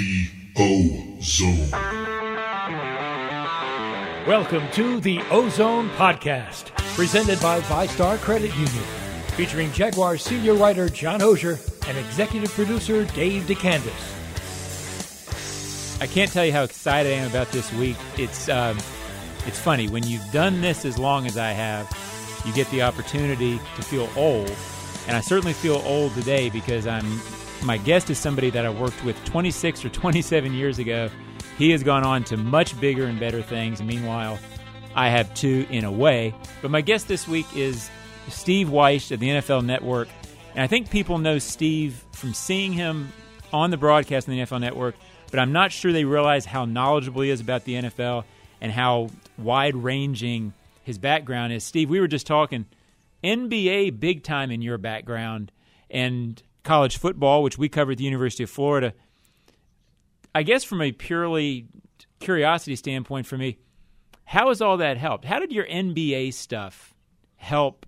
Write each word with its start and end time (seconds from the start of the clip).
The 0.00 0.30
O 0.56 1.18
Zone. 1.20 1.70
Welcome 4.26 4.66
to 4.72 4.98
the 4.98 5.20
Ozone 5.30 5.90
Podcast, 5.90 6.74
presented 6.94 7.38
by 7.42 7.60
VyStar 7.60 8.16
Credit 8.20 8.50
Union, 8.54 8.84
featuring 9.36 9.70
Jaguar 9.72 10.16
senior 10.16 10.54
writer 10.54 10.88
John 10.88 11.20
Oehser 11.20 11.58
and 11.86 11.98
executive 11.98 12.50
producer 12.52 13.04
Dave 13.04 13.42
DeCandis. 13.42 13.92
I 16.00 16.06
can't 16.06 16.32
tell 16.32 16.46
you 16.46 16.52
how 16.52 16.62
excited 16.62 17.12
I 17.12 17.16
am 17.16 17.28
about 17.28 17.52
this 17.52 17.70
week. 17.74 17.98
It's 18.16 18.48
um, 18.48 18.78
it's 19.46 19.58
funny 19.58 19.86
when 19.88 20.04
you've 20.04 20.32
done 20.32 20.62
this 20.62 20.86
as 20.86 20.96
long 20.96 21.26
as 21.26 21.36
I 21.36 21.50
have, 21.50 22.42
you 22.46 22.54
get 22.54 22.70
the 22.70 22.80
opportunity 22.80 23.60
to 23.76 23.82
feel 23.82 24.08
old, 24.16 24.50
and 25.06 25.14
I 25.14 25.20
certainly 25.20 25.52
feel 25.52 25.82
old 25.84 26.14
today 26.14 26.48
because 26.48 26.86
I'm 26.86 27.20
my 27.64 27.76
guest 27.78 28.10
is 28.10 28.18
somebody 28.18 28.50
that 28.50 28.64
I 28.64 28.70
worked 28.70 29.04
with 29.04 29.22
26 29.26 29.84
or 29.84 29.88
27 29.90 30.54
years 30.54 30.78
ago. 30.78 31.10
He 31.58 31.70
has 31.70 31.82
gone 31.82 32.04
on 32.04 32.24
to 32.24 32.36
much 32.36 32.78
bigger 32.80 33.04
and 33.04 33.20
better 33.20 33.42
things. 33.42 33.82
Meanwhile, 33.82 34.38
I 34.94 35.08
have 35.08 35.32
two 35.34 35.66
in 35.70 35.84
a 35.84 35.92
way. 35.92 36.34
But 36.62 36.70
my 36.70 36.80
guest 36.80 37.06
this 37.06 37.28
week 37.28 37.46
is 37.54 37.90
Steve 38.28 38.68
Wyche 38.68 39.12
of 39.12 39.20
the 39.20 39.28
NFL 39.28 39.64
Network. 39.64 40.08
And 40.54 40.62
I 40.62 40.66
think 40.66 40.90
people 40.90 41.18
know 41.18 41.38
Steve 41.38 42.04
from 42.12 42.34
seeing 42.34 42.72
him 42.72 43.12
on 43.52 43.70
the 43.70 43.76
broadcast 43.76 44.28
on 44.28 44.34
the 44.34 44.40
NFL 44.40 44.60
Network, 44.60 44.94
but 45.30 45.38
I'm 45.38 45.52
not 45.52 45.72
sure 45.72 45.92
they 45.92 46.04
realize 46.04 46.44
how 46.44 46.64
knowledgeable 46.64 47.22
he 47.22 47.30
is 47.30 47.40
about 47.40 47.64
the 47.64 47.74
NFL 47.74 48.24
and 48.60 48.72
how 48.72 49.10
wide 49.38 49.76
ranging 49.76 50.52
his 50.82 50.98
background 50.98 51.52
is. 51.52 51.64
Steve, 51.64 51.90
we 51.90 52.00
were 52.00 52.08
just 52.08 52.26
talking 52.26 52.66
NBA 53.22 54.00
big 54.00 54.22
time 54.22 54.50
in 54.50 54.62
your 54.62 54.78
background. 54.78 55.52
And 55.90 56.42
college 56.62 56.96
football, 56.98 57.42
which 57.42 57.58
we 57.58 57.68
covered 57.68 57.92
at 57.92 57.98
the 57.98 58.04
University 58.04 58.42
of 58.42 58.50
Florida. 58.50 58.94
I 60.34 60.42
guess 60.42 60.64
from 60.64 60.80
a 60.82 60.92
purely 60.92 61.66
curiosity 62.20 62.76
standpoint 62.76 63.26
for 63.26 63.36
me, 63.36 63.58
how 64.24 64.48
has 64.48 64.60
all 64.60 64.76
that 64.76 64.96
helped? 64.96 65.24
How 65.24 65.40
did 65.40 65.52
your 65.52 65.66
NBA 65.66 66.32
stuff 66.34 66.94
help 67.36 67.84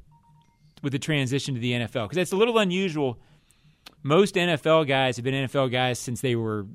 with 0.83 0.93
the 0.93 0.99
transition 0.99 1.55
to 1.55 1.61
the 1.61 1.73
NFL? 1.73 2.05
Because 2.05 2.17
that's 2.17 2.33
a 2.33 2.37
little 2.37 2.59
unusual. 2.59 3.21
Most 4.03 4.35
NFL 4.35 4.89
guys 4.89 5.17
have 5.17 5.25
been 5.25 5.35
NFL 5.47 5.71
guys 5.71 5.99
since 5.99 6.21
they 6.21 6.35
were 6.35 6.67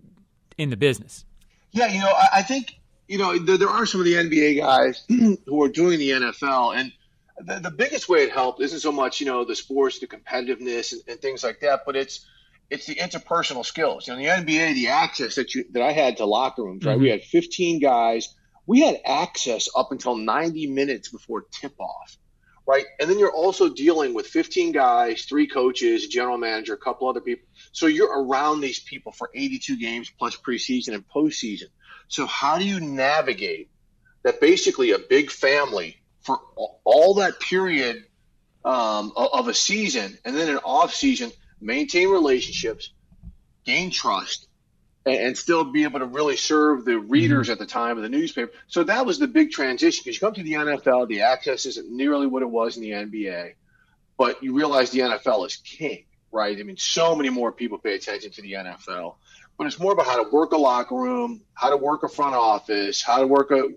in 0.57 0.69
the 0.69 0.77
business. 0.77 1.25
Yeah, 1.71 1.87
you 1.87 1.99
know, 1.99 2.11
I, 2.11 2.27
I 2.35 2.43
think 2.43 2.79
you 3.07 3.17
know 3.17 3.37
there, 3.37 3.57
there, 3.57 3.69
are 3.69 3.85
some 3.85 4.01
of 4.01 4.05
the 4.05 4.13
NBA 4.13 4.57
guys 4.57 5.03
who 5.45 5.61
are 5.61 5.69
doing 5.69 5.99
the 5.99 6.11
NFL, 6.11 6.77
and 6.77 6.91
the, 7.39 7.59
the 7.59 7.71
biggest 7.71 8.09
way 8.09 8.23
it 8.23 8.31
helped 8.31 8.61
isn't 8.61 8.79
so 8.79 8.91
much 8.91 9.19
you 9.19 9.25
know 9.25 9.45
the 9.45 9.55
sports, 9.55 9.99
the 9.99 10.07
competitiveness, 10.07 10.93
and, 10.93 11.01
and 11.07 11.19
things 11.19 11.43
like 11.43 11.59
that, 11.61 11.81
but 11.85 11.95
it's 11.95 12.25
it's 12.69 12.85
the 12.85 12.95
interpersonal 12.95 13.65
skills. 13.65 14.07
You 14.07 14.13
know, 14.13 14.19
in 14.19 14.45
the 14.45 14.53
NBA, 14.53 14.73
the 14.73 14.87
access 14.89 15.35
that 15.35 15.55
you 15.55 15.65
that 15.71 15.83
I 15.83 15.91
had 15.91 16.17
to 16.17 16.25
locker 16.25 16.63
rooms, 16.63 16.85
right? 16.85 16.93
Mm-hmm. 16.93 17.03
We 17.03 17.09
had 17.09 17.23
15 17.23 17.79
guys. 17.79 18.33
We 18.65 18.81
had 18.81 18.99
access 19.05 19.69
up 19.75 19.91
until 19.91 20.17
90 20.17 20.67
minutes 20.67 21.09
before 21.09 21.45
tip 21.51 21.79
off, 21.79 22.17
right? 22.65 22.83
And 22.99 23.09
then 23.09 23.17
you're 23.17 23.31
also 23.31 23.69
dealing 23.69 24.13
with 24.13 24.27
15 24.27 24.73
guys, 24.73 25.23
three 25.23 25.47
coaches, 25.47 26.07
general 26.07 26.37
manager, 26.37 26.73
a 26.73 26.77
couple 26.77 27.07
other 27.07 27.21
people. 27.21 27.47
So 27.71 27.87
you're 27.87 28.23
around 28.23 28.59
these 28.59 28.79
people 28.79 29.13
for 29.13 29.29
82 29.33 29.77
games 29.77 30.11
plus 30.19 30.35
preseason 30.35 30.95
and 30.95 31.07
postseason. 31.07 31.69
So 32.09 32.25
how 32.25 32.57
do 32.57 32.65
you 32.65 32.81
navigate 32.81 33.69
that? 34.23 34.41
Basically, 34.41 34.91
a 34.91 34.99
big 34.99 35.31
family 35.31 35.97
for 36.27 36.41
all 36.83 37.15
that 37.15 37.39
period 37.39 38.03
um, 38.65 39.13
of 39.15 39.47
a 39.47 39.53
season, 39.53 40.17
and 40.25 40.35
then 40.35 40.49
an 40.49 40.57
off 40.57 40.93
season, 40.93 41.31
maintain 41.61 42.09
relationships, 42.09 42.91
gain 43.65 43.91
trust, 43.91 44.49
and, 45.05 45.37
still 45.37 45.63
be 45.63 45.83
able 45.83 45.99
to 45.99 46.05
really 46.05 46.35
serve 46.35 46.83
the 46.83 46.99
readers 46.99 47.45
mm-hmm. 47.45 47.53
at 47.53 47.59
the 47.59 47.65
time 47.65 47.95
of 47.95 48.03
the 48.03 48.09
newspaper. 48.09 48.51
So 48.67 48.83
that 48.83 49.05
was 49.05 49.19
the 49.19 49.27
big 49.27 49.51
transition 49.51 50.01
because 50.03 50.17
you 50.17 50.19
come 50.19 50.33
to 50.33 50.43
the 50.43 50.51
NFL, 50.51 51.07
the 51.07 51.21
access 51.21 51.65
isn't 51.65 51.89
nearly 51.89 52.27
what 52.27 52.41
it 52.41 52.49
was 52.49 52.75
in 52.75 52.83
the 52.83 52.91
NBA, 52.91 53.53
but 54.17 54.43
you 54.43 54.53
realize 54.53 54.91
the 54.91 54.99
NFL 54.99 55.47
is 55.47 55.55
king, 55.55 56.03
right? 56.33 56.59
I 56.59 56.63
mean, 56.63 56.75
so 56.75 57.15
many 57.15 57.29
more 57.29 57.53
people 57.53 57.77
pay 57.77 57.95
attention 57.95 58.31
to 58.31 58.41
the 58.41 58.51
NFL. 58.51 59.15
But 59.57 59.67
it's 59.67 59.79
more 59.79 59.93
about 59.93 60.07
how 60.07 60.21
to 60.21 60.29
work 60.29 60.51
a 60.51 60.57
locker 60.57 60.95
room, 60.95 61.41
how 61.53 61.69
to 61.69 61.77
work 61.77 62.03
a 62.03 62.09
front 62.09 62.35
office, 62.35 63.01
how 63.01 63.19
to 63.19 63.27
work 63.27 63.51
a, 63.51 63.69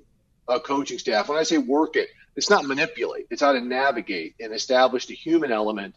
a 0.48 0.58
coaching 0.58 0.98
staff. 0.98 1.28
When 1.28 1.38
I 1.38 1.44
say 1.44 1.58
work 1.58 1.94
it, 1.94 2.08
it's 2.36 2.50
not 2.50 2.64
manipulate. 2.64 3.26
It's 3.30 3.42
how 3.42 3.52
to 3.52 3.60
navigate 3.60 4.34
and 4.40 4.52
establish 4.52 5.06
the 5.06 5.14
human 5.14 5.52
element 5.52 5.94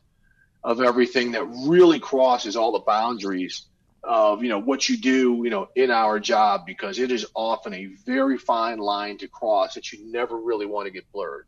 of 0.63 0.81
everything 0.81 1.33
that 1.33 1.43
really 1.67 1.99
crosses 1.99 2.55
all 2.55 2.71
the 2.71 2.79
boundaries 2.79 3.65
of 4.03 4.43
you 4.43 4.49
know 4.49 4.59
what 4.59 4.89
you 4.89 4.97
do 4.97 5.41
you 5.45 5.49
know 5.49 5.69
in 5.75 5.89
our 5.89 6.19
job 6.19 6.65
because 6.65 6.99
it 6.99 7.09
is 7.09 7.25
often 7.33 7.73
a 7.73 7.85
very 8.05 8.37
fine 8.37 8.77
line 8.77 9.17
to 9.17 9.29
cross 9.29 9.75
that 9.75 9.93
you 9.93 10.11
never 10.11 10.37
really 10.37 10.65
want 10.65 10.85
to 10.85 10.91
get 10.91 11.09
blurred. 11.13 11.45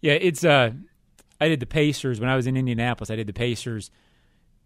Yeah, 0.00 0.12
it's 0.12 0.44
uh 0.44 0.70
I 1.40 1.48
did 1.48 1.60
the 1.60 1.66
Pacers 1.66 2.20
when 2.20 2.28
I 2.28 2.36
was 2.36 2.46
in 2.46 2.56
Indianapolis. 2.56 3.10
I 3.10 3.16
did 3.16 3.26
the 3.26 3.32
Pacers 3.32 3.90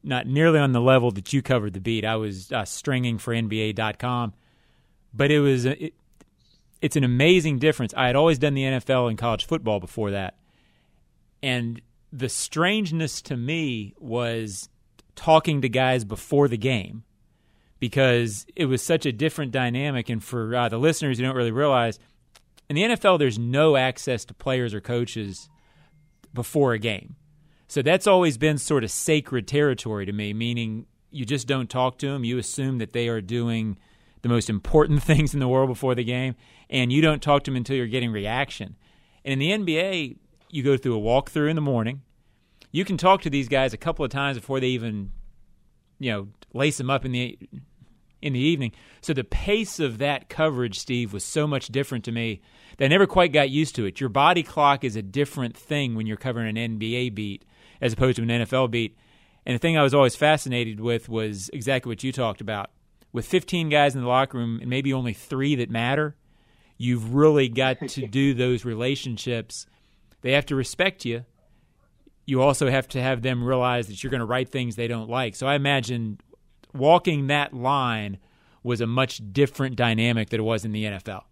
not 0.03 0.27
nearly 0.27 0.59
on 0.59 0.73
the 0.73 0.81
level 0.81 1.11
that 1.13 1.33
you 1.33 1.43
covered 1.43 1.73
the 1.73 1.81
beat. 1.81 2.05
I 2.05 2.17
was 2.17 2.53
uh, 2.53 2.65
stringing 2.65 3.19
for 3.19 3.35
NBA.com, 3.35 4.33
but 5.13 5.31
it 5.31 5.41
was 5.41 5.67
it, 5.67 5.95
it's 6.81 6.97
an 6.97 7.05
amazing 7.05 7.59
difference. 7.59 7.93
I 7.97 8.07
had 8.07 8.17
always 8.17 8.39
done 8.39 8.55
the 8.55 8.63
NFL 8.63 9.09
and 9.09 9.19
college 9.19 9.47
football 9.47 9.81
before 9.81 10.11
that. 10.13 10.37
And 11.43 11.81
the 12.13 12.29
strangeness 12.29 13.23
to 13.23 13.37
me 13.37 13.95
was 13.99 14.69
talking 15.15 15.61
to 15.63 15.69
guys 15.69 16.05
before 16.05 16.49
the 16.49 16.57
game 16.57 17.05
because 17.79 18.47
it 18.57 18.67
was 18.67 18.83
such 18.83 19.07
a 19.07 19.13
different 19.13 19.53
dynamic. 19.53 20.09
And 20.09 20.23
for 20.23 20.55
uh, 20.55 20.69
the 20.69 20.79
listeners 20.79 21.19
who 21.19 21.25
don't 21.25 21.37
really 21.37 21.51
realize, 21.51 21.99
in 22.69 22.77
the 22.77 22.83
NFL, 22.83 23.19
there's 23.19 23.39
no 23.39 23.77
access 23.77 24.25
to 24.27 24.35
players 24.35 24.73
or 24.73 24.81
coaches 24.81 25.49
before 26.33 26.73
a 26.73 26.79
game. 26.79 27.17
So 27.69 27.83
that's 27.83 28.07
always 28.07 28.39
been 28.39 28.59
sort 28.59 28.85
of 28.85 28.91
sacred 28.91 29.47
territory 29.47 30.07
to 30.07 30.13
me, 30.13 30.33
meaning 30.33 30.87
you 31.11 31.25
just 31.25 31.47
don't 31.47 31.71
talk 31.71 31.99
to 31.99 32.09
them. 32.09 32.25
You 32.25 32.39
assume 32.39 32.79
that 32.79 32.93
they 32.93 33.09
are 33.09 33.21
doing– 33.21 33.77
the 34.23 34.29
most 34.29 34.51
important 34.51 35.03
things 35.05 35.35
in 35.35 35.41
the 35.41 35.49
world 35.49 35.69
before 35.69 35.95
the 35.95 36.05
game, 36.05 36.35
and 36.69 36.93
you 36.93 37.03
don't 37.03 37.23
talk 37.23 37.45
to 37.45 37.51
them 37.51 37.57
until 37.57 37.77
you're 37.77 37.87
getting 37.87 38.13
reaction. 38.13 38.77
And 39.25 39.41
in 39.43 39.65
the 39.65 39.75
NBA, 39.75 40.17
you 40.51 40.63
go 40.63 40.77
through 40.77 40.97
a 40.97 41.01
walkthrough 41.01 41.51
in 41.51 41.57
the 41.57 41.63
morning. 41.63 42.03
You 42.73 42.85
can 42.85 42.97
talk 42.97 43.23
to 43.23 43.31
these 43.31 43.49
guys 43.49 43.73
a 43.73 43.77
couple 43.79 44.05
of 44.05 44.11
times 44.11 44.39
before 44.39 44.61
they 44.61 44.69
even, 44.69 45.13
you 45.99 46.13
know, 46.13 46.29
lace 46.53 46.79
them 46.79 46.91
up 46.91 47.05
in 47.05 47.13
the 47.13 47.39
in 48.23 48.35
the 48.35 48.41
evening. 48.41 48.73
So 49.01 49.15
the 49.15 49.25
pace 49.25 49.81
of 49.81 49.99
that 49.99 50.29
coverage, 50.29 50.79
Steve, 50.79 51.13
was 51.13 51.25
so 51.25 51.47
much 51.47 51.69
different 51.69 52.05
to 52.05 52.13
me 52.13 52.43
that 52.77 52.85
I 52.85 52.89
never 52.89 53.07
quite 53.07 53.33
got 53.33 53.49
used 53.49 53.75
to 53.77 53.87
it. 53.87 53.99
Your 53.99 54.11
body 54.11 54.43
clock 54.43 54.85
is 54.85 54.95
a 54.95 55.03
different 55.03 55.57
thing 55.57 55.95
when 55.95 56.07
you're 56.07 56.19
covering 56.19 56.57
an 56.57 56.79
NBA 56.79 57.15
beat 57.15 57.45
as 57.81 57.95
opposed 57.95 58.17
to 58.17 58.23
an 58.23 58.29
NFL 58.29 58.71
beat. 58.71 58.97
And 59.47 59.55
the 59.55 59.59
thing 59.59 59.79
I 59.79 59.83
was 59.83 59.95
always 59.95 60.15
fascinated 60.15 60.81
with 60.81 61.09
was 61.09 61.49
exactly 61.53 61.89
what 61.89 62.05
you 62.05 62.13
talked 62.13 62.43
about 62.43 62.71
with 63.13 63.27
15 63.27 63.69
guys 63.69 63.95
in 63.95 64.03
the 64.03 64.09
locker 64.09 64.39
room 64.39 64.59
and 64.61 64.71
maybe 64.71 64.93
only 64.93 65.13
three 65.13 65.55
that 65.57 65.71
matter, 65.71 66.17
you've 66.77 67.15
really 67.15 67.49
got 67.49 67.79
to 67.89 68.07
do 68.09 68.35
those 68.35 68.65
relationships. 68.65 69.67
They 70.23 70.33
have 70.33 70.47
to 70.47 70.55
respect 70.55 71.05
you. 71.05 71.25
You 72.27 72.43
also 72.43 72.71
have 72.71 72.87
to 72.89 73.03
have 73.03 73.23
them 73.23 73.43
realize 73.43 73.89
that 73.89 74.03
you're 74.03 74.11
going 74.11 74.21
to 74.21 74.27
write 74.27 74.51
things 74.51 74.77
they 74.77 74.89
don't 74.89 75.11
like. 75.11 75.35
So 75.35 75.47
I 75.47 75.55
imagine 75.55 76.19
walking 76.73 77.27
that 77.27 77.53
line 77.53 78.19
was 78.63 78.81
a 78.81 78.87
much 78.87 79.21
different 79.33 79.77
dynamic 79.77 80.31
than 80.31 80.41
it 80.41 80.45
was 80.45 80.65
in 80.65 80.73
the 80.73 80.85
NFL. 80.85 81.23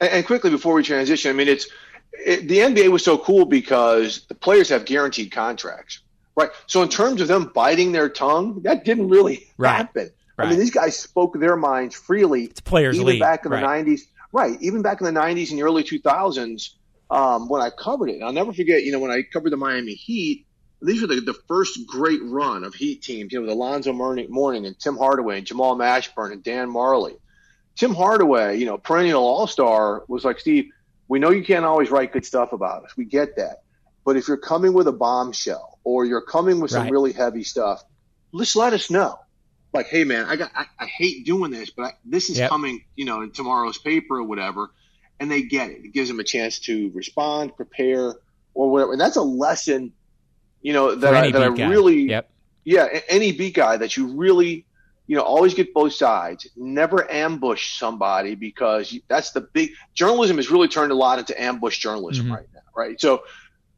And 0.00 0.26
quickly 0.26 0.50
before 0.50 0.74
we 0.74 0.82
transition, 0.82 1.30
I 1.30 1.34
mean, 1.34 1.48
it's 1.48 1.66
it, 2.12 2.48
the 2.48 2.58
NBA 2.58 2.88
was 2.90 3.04
so 3.04 3.16
cool 3.16 3.44
because 3.44 4.24
the 4.26 4.34
players 4.34 4.68
have 4.68 4.84
guaranteed 4.84 5.32
contracts, 5.32 6.00
right? 6.36 6.50
So 6.66 6.82
in 6.82 6.88
terms 6.88 7.20
of 7.20 7.28
them 7.28 7.50
biting 7.54 7.92
their 7.92 8.08
tongue, 8.08 8.60
that 8.62 8.84
didn't 8.84 9.08
really 9.08 9.48
right. 9.56 9.76
happen. 9.76 10.10
Right. 10.36 10.46
I 10.46 10.50
mean, 10.50 10.58
these 10.58 10.70
guys 10.70 10.98
spoke 10.98 11.38
their 11.38 11.56
minds 11.56 11.94
freely. 11.94 12.44
It's 12.44 12.60
players 12.60 12.96
even 12.96 13.06
league. 13.06 13.20
back 13.20 13.44
in 13.44 13.52
the 13.52 13.58
right. 13.58 13.86
'90s, 13.86 14.00
right? 14.32 14.60
Even 14.60 14.82
back 14.82 15.00
in 15.00 15.12
the 15.12 15.20
'90s 15.20 15.50
and 15.50 15.58
the 15.58 15.62
early 15.62 15.84
2000s, 15.84 16.70
um, 17.10 17.48
when 17.48 17.62
I 17.62 17.70
covered 17.70 18.10
it. 18.10 18.14
And 18.16 18.24
I'll 18.24 18.32
never 18.32 18.52
forget, 18.52 18.82
you 18.82 18.92
know, 18.92 18.98
when 18.98 19.10
I 19.10 19.22
covered 19.22 19.50
the 19.50 19.56
Miami 19.56 19.94
Heat. 19.94 20.46
These 20.82 21.00
were 21.00 21.06
the, 21.06 21.20
the 21.20 21.34
first 21.48 21.86
great 21.86 22.20
run 22.22 22.62
of 22.62 22.74
Heat 22.74 23.00
teams, 23.00 23.32
you 23.32 23.38
know, 23.38 23.46
with 23.46 23.52
Alonzo 23.52 23.92
Mourning 23.94 24.66
and 24.66 24.78
Tim 24.78 24.98
Hardaway 24.98 25.38
and 25.38 25.46
Jamal 25.46 25.76
Mashburn 25.76 26.32
and 26.32 26.42
Dan 26.42 26.68
Majerle. 26.70 27.18
Tim 27.74 27.94
Hardaway, 27.94 28.58
you 28.58 28.66
know, 28.66 28.76
perennial 28.76 29.22
All 29.22 29.46
Star, 29.46 30.04
was 30.08 30.24
like, 30.24 30.38
Steve, 30.38 30.70
we 31.08 31.18
know 31.18 31.30
you 31.30 31.42
can't 31.42 31.64
always 31.64 31.90
write 31.90 32.12
good 32.12 32.26
stuff 32.26 32.52
about 32.52 32.84
us. 32.84 32.96
We 32.98 33.06
get 33.06 33.36
that. 33.36 33.62
But 34.04 34.16
if 34.16 34.28
you're 34.28 34.36
coming 34.36 34.74
with 34.74 34.86
a 34.86 34.92
bombshell 34.92 35.78
or 35.84 36.04
you're 36.04 36.20
coming 36.20 36.60
with 36.60 36.70
some 36.70 36.82
right. 36.82 36.92
really 36.92 37.12
heavy 37.12 37.44
stuff, 37.44 37.82
just 38.36 38.54
let 38.54 38.74
us 38.74 38.90
know 38.90 39.18
like, 39.74 39.86
hey 39.86 40.04
man, 40.04 40.26
I 40.26 40.36
got 40.36 40.50
I, 40.54 40.66
I 40.78 40.86
hate 40.86 41.26
doing 41.26 41.50
this, 41.50 41.70
but 41.70 41.82
I, 41.82 41.92
this 42.04 42.30
is 42.30 42.38
yep. 42.38 42.50
coming, 42.50 42.84
you 42.96 43.04
know, 43.04 43.22
in 43.22 43.30
tomorrow's 43.30 43.78
paper 43.78 44.18
or 44.18 44.24
whatever, 44.24 44.70
and 45.20 45.30
they 45.30 45.42
get 45.42 45.70
it. 45.70 45.84
It 45.84 45.92
gives 45.92 46.08
them 46.08 46.20
a 46.20 46.24
chance 46.24 46.58
to 46.60 46.90
respond, 46.94 47.56
prepare, 47.56 48.14
or 48.54 48.70
whatever. 48.70 48.92
And 48.92 49.00
that's 49.00 49.16
a 49.16 49.22
lesson, 49.22 49.92
you 50.62 50.72
know, 50.72 50.94
that 50.94 51.14
I, 51.14 51.30
that 51.30 51.42
I 51.42 51.46
really, 51.46 52.02
yep. 52.02 52.30
yeah, 52.64 53.00
any 53.08 53.32
beat 53.32 53.54
guy 53.54 53.76
that 53.76 53.96
you 53.96 54.16
really 54.16 54.66
you 55.06 55.16
know, 55.16 55.22
always 55.22 55.54
get 55.54 55.74
both 55.74 55.92
sides. 55.92 56.46
Never 56.56 57.10
ambush 57.10 57.78
somebody 57.78 58.34
because 58.34 58.96
that's 59.08 59.32
the 59.32 59.42
big 59.42 59.72
journalism 59.92 60.36
has 60.36 60.50
really 60.50 60.68
turned 60.68 60.92
a 60.92 60.94
lot 60.94 61.18
into 61.18 61.40
ambush 61.40 61.78
journalism 61.78 62.26
mm-hmm. 62.26 62.34
right 62.34 62.46
now, 62.54 62.60
right? 62.74 63.00
So, 63.00 63.24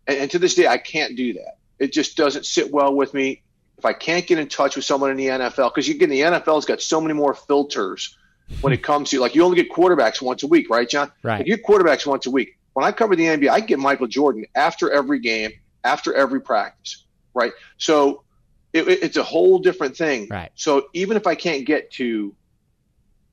and, 0.07 0.19
and, 0.19 0.31
to 0.31 0.39
this 0.39 0.55
day, 0.55 0.69
I 0.69 0.79
can't 0.79 1.17
do 1.17 1.35
that. 1.35 1.59
It 1.79 1.93
just 1.93 2.17
doesn't 2.17 2.47
sit 2.47 2.71
well 2.71 2.95
with 2.95 3.13
me. 3.13 3.43
If 3.79 3.85
I 3.85 3.93
can't 3.93 4.27
get 4.27 4.39
in 4.39 4.49
touch 4.49 4.77
with 4.77 4.85
someone 4.85 5.11
in 5.11 5.17
the 5.17 5.27
NFL, 5.27 5.75
because 5.75 5.87
you 5.87 5.95
get 5.95 6.09
the 6.09 6.21
NFL's 6.21 6.65
got 6.65 6.81
so 6.81 7.01
many 7.01 7.15
more 7.15 7.35
filters 7.35 8.17
when 8.61 8.73
it 8.73 8.83
comes 8.83 9.11
to 9.11 9.21
like 9.21 9.35
you 9.35 9.43
only 9.43 9.57
get 9.57 9.71
quarterbacks 9.71 10.23
once 10.23 10.43
a 10.43 10.47
week, 10.47 10.71
right, 10.71 10.89
John? 10.89 11.11
Right. 11.23 11.47
you 11.47 11.57
get 11.57 11.65
quarterbacks 11.65 12.07
once 12.07 12.27
a 12.27 12.31
week. 12.31 12.59
When 12.73 12.85
I 12.85 12.93
cover 12.93 13.17
the 13.17 13.25
NBA, 13.25 13.49
I 13.49 13.61
get 13.61 13.79
Michael 13.79 14.07
Jordan 14.07 14.47
after 14.55 14.91
every 14.91 15.19
game, 15.19 15.53
after 15.85 16.15
every 16.15 16.41
practice, 16.41 17.05
right? 17.35 17.53
So 17.79 18.23
it, 18.73 18.89
it's 18.89 19.17
a 19.17 19.23
whole 19.23 19.59
different 19.59 19.97
thing. 19.97 20.29
Right. 20.31 20.51
So 20.55 20.89
even 20.93 21.17
if 21.17 21.27
I 21.27 21.35
can't 21.35 21.65
get 21.65 21.91
to 21.93 22.35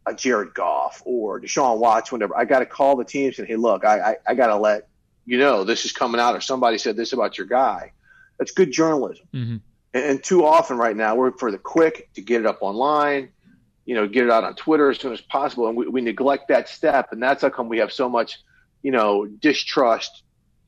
a 0.06 0.14
Jared 0.14 0.54
Goff 0.54 1.02
or 1.06 1.40
Deshaun 1.40 1.80
Watts, 1.80 2.12
whatever, 2.12 2.36
I 2.38 2.46
got 2.46 2.60
to 2.60 2.66
call 2.66 2.96
the 2.96 3.06
team 3.06 3.28
and 3.28 3.36
say, 3.36 3.46
hey, 3.46 3.56
look, 3.56 3.86
I, 3.86 4.00
I, 4.00 4.16
I 4.28 4.34
got 4.36 4.48
to 4.48 4.58
let 4.58 4.88
you 5.26 5.38
know 5.38 5.64
this 5.64 5.86
is 5.86 5.92
coming 5.92 6.20
out, 6.20 6.36
or 6.36 6.42
somebody 6.42 6.78
said 6.78 6.96
this 6.96 7.14
about 7.14 7.38
your 7.38 7.48
guy. 7.48 7.94
That's 8.38 8.52
good 8.52 8.72
journalism. 8.72 9.26
Mm-hmm. 9.34 9.58
And, 9.94 10.24
too 10.24 10.46
often 10.46 10.78
right 10.78 10.96
now, 10.96 11.16
we're 11.16 11.32
for 11.32 11.52
the 11.52 11.58
quick 11.58 12.10
to 12.16 12.22
get 12.22 12.42
it 12.42 12.48
up 12.48 12.60
online, 12.62 13.30
you 13.86 13.94
know, 13.94 14.08
get 14.08 14.24
it 14.26 14.32
out 14.32 14.44
on 14.44 14.56
Twitter 14.56 14.90
as 14.90 14.98
soon 14.98 15.14
as 15.14 15.22
possible, 15.22 15.68
and 15.68 15.78
we, 15.78 15.88
we 15.88 16.02
neglect 16.02 16.48
that 16.48 16.68
step, 16.68 17.12
and 17.12 17.22
that's 17.22 17.44
how 17.44 17.50
come 17.50 17.70
we 17.70 17.78
have 17.78 17.92
so 17.92 18.10
much, 18.10 18.40
you 18.82 18.92
know, 18.92 19.26
distrust, 19.26 20.24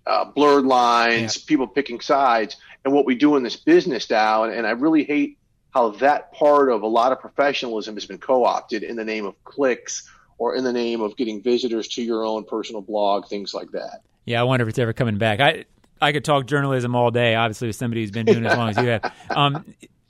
uh, 0.05 0.25
blurred 0.25 0.65
lines, 0.65 1.37
yeah. 1.37 1.43
people 1.47 1.65
picking 1.65 1.99
sides, 2.01 2.57
and 2.83 2.93
what 2.93 3.05
we 3.05 3.15
do 3.15 3.35
in 3.35 3.41
this 3.41 3.55
business 3.55 4.09
now. 4.09 4.43
And, 4.43 4.53
and 4.53 4.67
I 4.67 4.71
really 4.71 5.03
hate 5.03 5.39
how 5.73 5.89
that 5.89 6.31
part 6.31 6.69
of 6.69 6.83
a 6.83 6.87
lot 6.87 7.11
of 7.11 7.19
professionalism 7.19 7.95
has 7.95 8.05
been 8.05 8.19
co-opted 8.19 8.83
in 8.83 8.95
the 8.95 9.03
name 9.03 9.25
of 9.25 9.43
clicks 9.43 10.09
or 10.37 10.55
in 10.55 10.63
the 10.63 10.71
name 10.71 11.01
of 11.01 11.17
getting 11.17 11.41
visitors 11.41 11.87
to 11.87 12.03
your 12.03 12.23
own 12.23 12.43
personal 12.43 12.81
blog, 12.81 13.27
things 13.27 13.53
like 13.53 13.71
that. 13.71 14.01
Yeah, 14.25 14.41
I 14.41 14.43
wonder 14.43 14.63
if 14.63 14.69
it's 14.69 14.79
ever 14.79 14.93
coming 14.93 15.17
back. 15.17 15.39
I 15.39 15.65
I 16.05 16.11
could 16.11 16.23
talk 16.23 16.45
journalism 16.45 16.95
all 16.95 17.09
day. 17.09 17.33
Obviously, 17.33 17.67
with 17.67 17.75
somebody 17.75 18.01
who's 18.01 18.11
been 18.11 18.27
doing 18.27 18.45
it 18.45 18.51
as 18.51 18.57
long 18.57 18.69
as 18.69 18.77
you 18.77 18.85
have. 18.85 19.13
Um, 19.31 19.65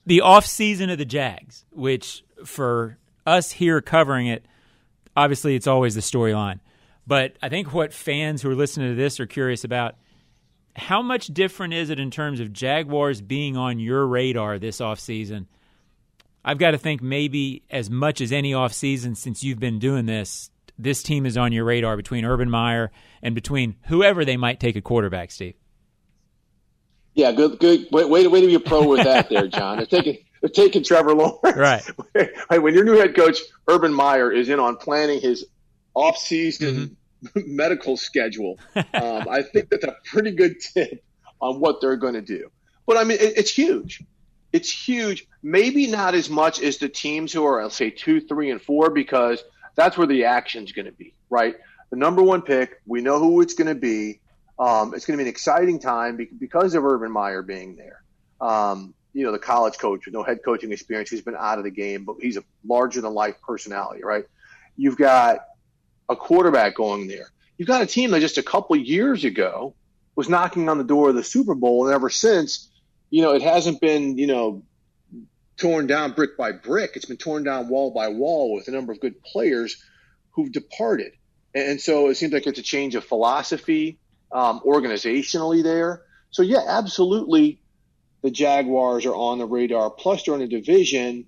the 0.05 0.21
off 0.21 0.45
season 0.45 0.89
of 0.89 0.97
the 0.97 1.05
Jags, 1.05 1.65
which 1.71 2.21
for 2.43 2.97
us 3.25 3.51
here 3.53 3.79
covering 3.81 4.27
it, 4.27 4.45
obviously 5.15 5.55
it's 5.55 5.67
always 5.67 5.95
the 5.95 6.01
storyline. 6.01 6.59
But 7.07 7.37
I 7.41 7.47
think 7.47 7.73
what 7.73 7.93
fans 7.93 8.41
who 8.41 8.49
are 8.49 8.55
listening 8.55 8.89
to 8.89 8.95
this 8.95 9.21
are 9.21 9.25
curious 9.25 9.63
about 9.63 9.95
how 10.75 11.01
much 11.01 11.27
different 11.27 11.73
is 11.73 11.89
it 11.89 11.97
in 11.97 12.11
terms 12.11 12.41
of 12.41 12.51
Jaguars 12.51 13.21
being 13.21 13.55
on 13.55 13.79
your 13.79 14.05
radar 14.05 14.59
this 14.59 14.79
offseason? 14.79 15.45
I've 16.43 16.57
got 16.57 16.71
to 16.71 16.77
think 16.77 17.01
maybe 17.01 17.63
as 17.71 17.89
much 17.89 18.19
as 18.19 18.33
any 18.33 18.51
offseason 18.51 19.15
since 19.15 19.43
you've 19.43 19.59
been 19.59 19.79
doing 19.79 20.07
this, 20.07 20.51
this 20.77 21.01
team 21.01 21.25
is 21.25 21.37
on 21.37 21.53
your 21.53 21.63
radar 21.63 21.95
between 21.95 22.25
Urban 22.25 22.49
Meyer 22.49 22.91
and 23.21 23.33
between 23.33 23.77
whoever 23.87 24.25
they 24.25 24.35
might 24.35 24.59
take 24.59 24.75
a 24.75 24.81
quarterback, 24.81 25.31
Steve. 25.31 25.55
Yeah, 27.15 27.31
good, 27.31 27.59
good. 27.59 27.87
Way, 27.91 28.05
way, 28.05 28.27
way 28.27 28.41
to 28.41 28.47
be 28.47 28.55
a 28.55 28.59
pro 28.59 28.87
with 28.87 29.03
that, 29.03 29.29
there, 29.29 29.47
John. 29.47 29.77
They're 29.77 29.85
taking, 29.85 30.17
they're 30.41 30.49
taking 30.49 30.83
Trevor 30.83 31.15
Lawrence. 31.15 31.57
Right. 31.57 31.83
when 32.61 32.73
your 32.73 32.83
new 32.83 32.97
head 32.97 33.15
coach 33.15 33.39
Urban 33.67 33.93
Meyer 33.93 34.31
is 34.31 34.49
in 34.49 34.59
on 34.59 34.75
planning 34.77 35.21
his 35.21 35.45
off-season 35.95 36.75
mm-hmm 36.75 36.93
medical 37.35 37.97
schedule. 37.97 38.59
Um, 38.75 38.85
I 38.93 39.41
think 39.41 39.69
that's 39.69 39.83
a 39.83 39.95
pretty 40.05 40.31
good 40.31 40.59
tip 40.59 41.03
on 41.41 41.59
what 41.59 41.81
they're 41.81 41.97
going 41.97 42.13
to 42.13 42.21
do. 42.21 42.49
But 42.85 42.97
I 42.97 43.03
mean, 43.03 43.17
it, 43.19 43.37
it's 43.37 43.51
huge. 43.51 44.03
It's 44.53 44.71
huge. 44.71 45.27
Maybe 45.43 45.87
not 45.87 46.15
as 46.15 46.29
much 46.29 46.61
as 46.61 46.77
the 46.77 46.89
teams 46.89 47.33
who 47.33 47.45
are, 47.45 47.61
I'll 47.61 47.69
say, 47.69 47.89
two, 47.89 48.21
three, 48.21 48.51
and 48.51 48.61
four, 48.61 48.89
because 48.89 49.43
that's 49.75 49.97
where 49.97 50.07
the 50.07 50.25
action's 50.25 50.71
going 50.71 50.85
to 50.85 50.91
be, 50.91 51.13
right? 51.29 51.55
The 51.89 51.97
number 51.97 52.23
one 52.23 52.41
pick, 52.41 52.81
we 52.85 53.01
know 53.01 53.19
who 53.19 53.41
it's 53.41 53.53
going 53.53 53.67
to 53.67 53.75
be. 53.75 54.21
Um, 54.57 54.93
it's 54.93 55.05
going 55.05 55.17
to 55.17 55.23
be 55.23 55.27
an 55.27 55.33
exciting 55.33 55.79
time 55.79 56.27
because 56.39 56.75
of 56.75 56.85
Urban 56.85 57.11
Meyer 57.11 57.41
being 57.41 57.75
there. 57.75 58.01
Um, 58.39 58.93
you 59.13 59.25
know, 59.25 59.31
the 59.31 59.39
college 59.39 59.77
coach 59.77 60.05
with 60.05 60.13
no 60.13 60.23
head 60.23 60.39
coaching 60.43 60.71
experience, 60.71 61.09
he's 61.09 61.21
been 61.21 61.35
out 61.37 61.57
of 61.57 61.63
the 61.63 61.71
game, 61.71 62.03
but 62.03 62.17
he's 62.21 62.37
a 62.37 62.43
larger 62.67 63.01
than 63.01 63.13
life 63.13 63.35
personality, 63.41 64.03
right? 64.03 64.25
You've 64.77 64.97
got 64.97 65.39
a 66.09 66.15
quarterback 66.15 66.75
going 66.75 67.07
there. 67.07 67.31
You've 67.57 67.67
got 67.67 67.81
a 67.81 67.85
team 67.85 68.11
that 68.11 68.19
just 68.19 68.37
a 68.37 68.43
couple 68.43 68.75
years 68.75 69.23
ago 69.23 69.73
was 70.15 70.29
knocking 70.29 70.69
on 70.69 70.77
the 70.77 70.83
door 70.83 71.09
of 71.09 71.15
the 71.15 71.23
Super 71.23 71.55
Bowl, 71.55 71.85
and 71.85 71.93
ever 71.93 72.09
since, 72.09 72.69
you 73.09 73.21
know, 73.21 73.33
it 73.33 73.41
hasn't 73.41 73.79
been, 73.81 74.17
you 74.17 74.27
know, 74.27 74.63
torn 75.57 75.87
down 75.87 76.11
brick 76.11 76.37
by 76.37 76.51
brick. 76.51 76.91
It's 76.95 77.05
been 77.05 77.17
torn 77.17 77.43
down 77.43 77.69
wall 77.69 77.91
by 77.91 78.09
wall 78.09 78.53
with 78.53 78.67
a 78.67 78.71
number 78.71 78.91
of 78.91 78.99
good 78.99 79.21
players 79.23 79.81
who've 80.31 80.51
departed. 80.51 81.13
And 81.53 81.79
so 81.79 82.09
it 82.09 82.15
seems 82.15 82.33
like 82.33 82.45
it's 82.47 82.59
a 82.59 82.63
change 82.63 82.95
of 82.95 83.05
philosophy 83.05 83.97
um, 84.31 84.61
organizationally 84.65 85.63
there. 85.63 86.01
So, 86.31 86.41
yeah, 86.41 86.61
absolutely, 86.67 87.59
the 88.21 88.31
Jaguars 88.31 89.05
are 89.05 89.15
on 89.15 89.37
the 89.37 89.45
radar. 89.45 89.89
Plus, 89.89 90.27
in 90.27 90.41
a 90.41 90.47
division. 90.47 91.25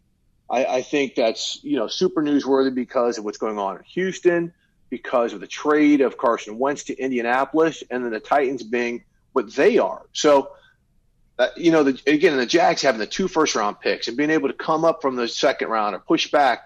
I, 0.50 0.66
I 0.66 0.82
think 0.82 1.16
that's, 1.16 1.60
you 1.62 1.76
know, 1.78 1.88
super 1.88 2.24
newsworthy 2.24 2.74
because 2.74 3.18
of 3.18 3.26
what's 3.26 3.38
going 3.38 3.60
on 3.60 3.78
in 3.78 3.84
Houston 3.84 4.54
because 4.90 5.34
of 5.34 5.42
the 5.42 5.48
trade 5.48 6.02
of 6.02 6.18
Carson 6.18 6.58
Wentz 6.58 6.86
to 6.86 6.96
Indianapolis, 6.96 7.84
and 7.92 8.04
then 8.04 8.12
the 8.12 8.22
Titans 8.22 8.64
being 8.64 9.04
what 9.34 9.54
they 9.54 9.78
are. 9.78 10.06
So, 10.14 10.52
uh, 11.38 11.50
you 11.58 11.72
know, 11.72 11.84
the, 11.84 12.02
again, 12.08 12.38
the 12.38 12.46
Jags 12.46 12.82
having 12.82 13.00
the 13.00 13.06
two 13.08 13.28
first 13.28 13.56
round 13.56 13.80
picks 13.80 14.08
and 14.08 14.16
being 14.16 14.30
able 14.30 14.48
to 14.48 14.54
come 14.54 14.86
up 14.86 15.02
from 15.02 15.18
the 15.18 15.28
second 15.28 15.68
round 15.68 15.96
or 15.96 16.00
push 16.00 16.32
back, 16.32 16.64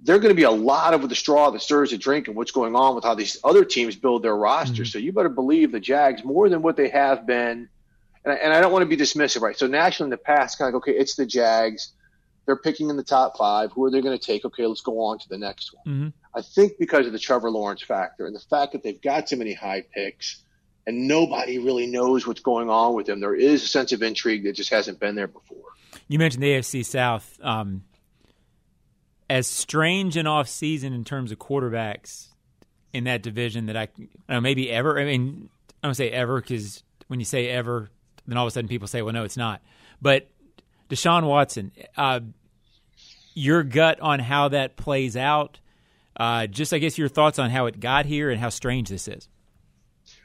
they're 0.00 0.18
going 0.18 0.30
to 0.30 0.36
be 0.36 0.44
a 0.44 0.50
lot 0.50 0.94
of 0.94 1.08
the 1.08 1.14
straw 1.14 1.50
that 1.50 1.60
stirs 1.60 1.90
the 1.90 1.98
drink 1.98 2.28
and 2.28 2.36
what's 2.36 2.52
going 2.52 2.76
on 2.76 2.94
with 2.94 3.04
how 3.04 3.14
these 3.14 3.38
other 3.42 3.64
teams 3.64 3.96
build 3.96 4.22
their 4.22 4.36
roster. 4.36 4.82
Mm-hmm. 4.82 4.84
So 4.84 4.98
you 4.98 5.12
better 5.12 5.28
believe 5.28 5.72
the 5.72 5.80
Jags 5.80 6.24
more 6.24 6.48
than 6.48 6.62
what 6.62 6.76
they 6.76 6.88
have 6.88 7.26
been. 7.26 7.68
And 8.24 8.32
I, 8.32 8.36
and 8.36 8.52
I 8.52 8.60
don't 8.60 8.72
want 8.72 8.82
to 8.82 8.96
be 8.96 8.96
dismissive, 8.96 9.40
right? 9.40 9.56
So 9.56 9.66
nationally 9.66 10.08
in 10.08 10.10
the 10.10 10.18
past, 10.18 10.58
kind 10.58 10.68
of 10.68 10.76
okay, 10.76 10.92
it's 10.92 11.16
the 11.16 11.26
Jags. 11.26 11.92
They're 12.46 12.56
picking 12.56 12.88
in 12.90 12.96
the 12.96 13.04
top 13.04 13.36
five. 13.36 13.72
Who 13.72 13.84
are 13.84 13.90
they 13.90 14.00
going 14.00 14.18
to 14.18 14.24
take? 14.24 14.44
Okay, 14.44 14.64
let's 14.66 14.80
go 14.80 15.00
on 15.00 15.18
to 15.18 15.28
the 15.28 15.36
next 15.36 15.74
one. 15.74 15.84
Mm-hmm. 15.94 16.08
I 16.38 16.42
think 16.42 16.78
because 16.78 17.06
of 17.06 17.12
the 17.12 17.18
Trevor 17.18 17.50
Lawrence 17.50 17.82
factor 17.82 18.26
and 18.26 18.34
the 18.34 18.40
fact 18.40 18.72
that 18.72 18.82
they've 18.82 19.00
got 19.00 19.28
so 19.28 19.36
many 19.36 19.52
high 19.52 19.84
picks 19.94 20.42
and 20.86 21.06
nobody 21.08 21.58
really 21.58 21.86
knows 21.86 22.26
what's 22.26 22.40
going 22.40 22.70
on 22.70 22.94
with 22.94 23.06
them, 23.06 23.20
there 23.20 23.34
is 23.34 23.64
a 23.64 23.66
sense 23.66 23.92
of 23.92 24.02
intrigue 24.02 24.44
that 24.44 24.54
just 24.54 24.70
hasn't 24.70 24.98
been 24.98 25.14
there 25.14 25.26
before. 25.26 25.58
You 26.06 26.18
mentioned 26.18 26.42
the 26.42 26.52
AFC 26.52 26.86
South. 26.86 27.38
Um, 27.42 27.82
as 29.30 29.46
strange 29.46 30.16
an 30.16 30.26
off 30.26 30.48
season 30.48 30.92
in 30.92 31.04
terms 31.04 31.32
of 31.32 31.38
quarterbacks 31.38 32.28
in 32.92 33.04
that 33.04 33.22
division 33.22 33.66
that 33.66 33.76
I, 33.76 33.88
I 34.28 34.34
know, 34.34 34.40
maybe 34.40 34.70
ever. 34.70 34.98
I 34.98 35.04
mean, 35.04 35.50
I 35.82 35.86
don't 35.86 35.94
say 35.94 36.10
ever 36.10 36.40
because 36.40 36.82
when 37.08 37.20
you 37.20 37.26
say 37.26 37.48
ever, 37.48 37.90
then 38.26 38.36
all 38.36 38.46
of 38.46 38.48
a 38.48 38.50
sudden 38.52 38.68
people 38.68 38.88
say, 38.88 39.02
well, 39.02 39.12
no, 39.12 39.24
it's 39.24 39.36
not. 39.36 39.60
But 40.00 40.28
Deshaun 40.88 41.26
Watson, 41.26 41.72
uh, 41.96 42.20
your 43.34 43.62
gut 43.62 44.00
on 44.00 44.18
how 44.18 44.48
that 44.48 44.76
plays 44.76 45.16
out. 45.16 45.60
Uh, 46.16 46.46
just, 46.46 46.72
I 46.72 46.78
guess, 46.78 46.98
your 46.98 47.08
thoughts 47.08 47.38
on 47.38 47.50
how 47.50 47.66
it 47.66 47.78
got 47.78 48.06
here 48.06 48.30
and 48.30 48.40
how 48.40 48.48
strange 48.48 48.88
this 48.88 49.06
is. 49.06 49.28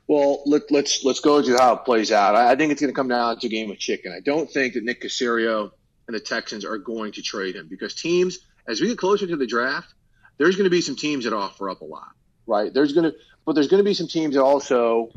Well, 0.08 0.42
let, 0.46 0.64
us 0.64 0.72
let's, 0.72 1.04
let's 1.04 1.20
go 1.20 1.42
to 1.42 1.56
how 1.56 1.76
it 1.76 1.86
plays 1.86 2.12
out. 2.12 2.36
I, 2.36 2.52
I 2.52 2.56
think 2.56 2.72
it's 2.72 2.82
going 2.82 2.92
to 2.92 2.96
come 2.96 3.10
down 3.10 3.38
to 3.40 3.48
a 3.48 3.50
game 3.50 3.70
of 3.70 3.78
chicken. 3.78 4.12
I 4.12 4.20
don't 4.20 4.50
think 4.50 4.74
that 4.74 4.84
Nick 4.84 5.02
Caserio 5.02 5.72
and 6.08 6.16
the 6.16 6.20
Texans 6.20 6.66
are 6.66 6.78
going 6.78 7.12
to 7.14 7.22
trade 7.22 7.56
him 7.56 7.68
because 7.70 7.94
teams, 7.94 8.40
as 8.68 8.82
we 8.82 8.88
get 8.88 8.98
closer 8.98 9.28
to 9.28 9.36
the 9.36 9.48
draft, 9.48 9.94
there's 10.38 10.56
going 10.56 10.66
to 10.66 10.70
be 10.70 10.82
some 10.82 10.96
teams 10.96 11.26
that 11.26 11.34
offer 11.34 11.70
up 11.70 11.82
a 11.82 11.86
lot, 11.86 12.12
right? 12.46 12.74
There's 12.74 12.94
going 12.94 13.12
to, 13.12 13.18
but 13.46 13.54
there's 13.54 13.68
going 13.68 13.84
to 13.84 13.88
be 13.88 13.94
some 13.94 14.08
teams 14.08 14.36
that 14.36 14.44
also 14.44 15.12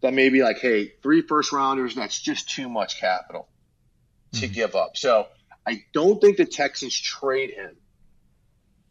that 0.00 0.14
may 0.14 0.28
be 0.28 0.42
like, 0.42 0.58
hey, 0.58 0.92
three 1.02 1.22
first 1.22 1.52
rounders, 1.52 1.94
that's 1.94 2.20
just 2.20 2.48
too 2.48 2.68
much 2.68 3.00
capital 3.00 3.48
to 4.32 4.46
mm-hmm. 4.46 4.52
give 4.52 4.74
up. 4.74 4.96
So 4.96 5.26
I 5.66 5.84
don't 5.92 6.20
think 6.20 6.36
the 6.36 6.44
Texans 6.44 6.98
trade 6.98 7.50
him. 7.50 7.76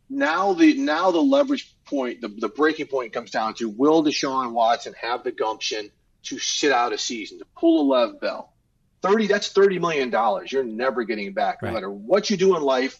Now 0.09 0.53
the 0.53 0.75
now 0.75 1.11
the 1.11 1.21
leverage 1.21 1.73
point, 1.85 2.21
the, 2.21 2.27
the 2.27 2.49
breaking 2.49 2.87
point 2.87 3.13
comes 3.13 3.31
down 3.31 3.55
to 3.55 3.69
will 3.69 4.03
Deshaun 4.03 4.51
Watson 4.51 4.93
have 5.01 5.23
the 5.23 5.31
gumption 5.31 5.89
to 6.23 6.37
sit 6.39 6.71
out 6.71 6.93
a 6.93 6.97
season, 6.97 7.39
to 7.39 7.45
pull 7.57 7.81
a 7.81 7.85
Lev 7.91 8.21
Bell? 8.21 8.53
Thirty 9.01 9.27
that's 9.27 9.49
thirty 9.51 9.79
million 9.79 10.11
dollars. 10.11 10.51
You're 10.51 10.63
never 10.63 11.03
getting 11.03 11.27
it 11.27 11.35
back. 11.35 11.61
No 11.63 11.71
matter 11.71 11.89
what 11.89 12.29
you 12.29 12.37
do 12.37 12.55
in 12.55 12.61
life, 12.61 12.99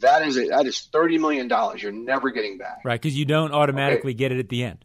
that 0.00 0.26
is 0.26 0.36
a, 0.36 0.48
that 0.48 0.66
is 0.66 0.80
thirty 0.92 1.18
million 1.18 1.48
dollars. 1.48 1.82
You're 1.82 1.92
never 1.92 2.30
getting 2.30 2.58
back. 2.58 2.80
Right, 2.84 3.00
because 3.00 3.16
you 3.16 3.24
don't 3.24 3.52
automatically 3.52 4.12
okay. 4.12 4.18
get 4.18 4.32
it 4.32 4.38
at 4.38 4.48
the 4.48 4.64
end. 4.64 4.84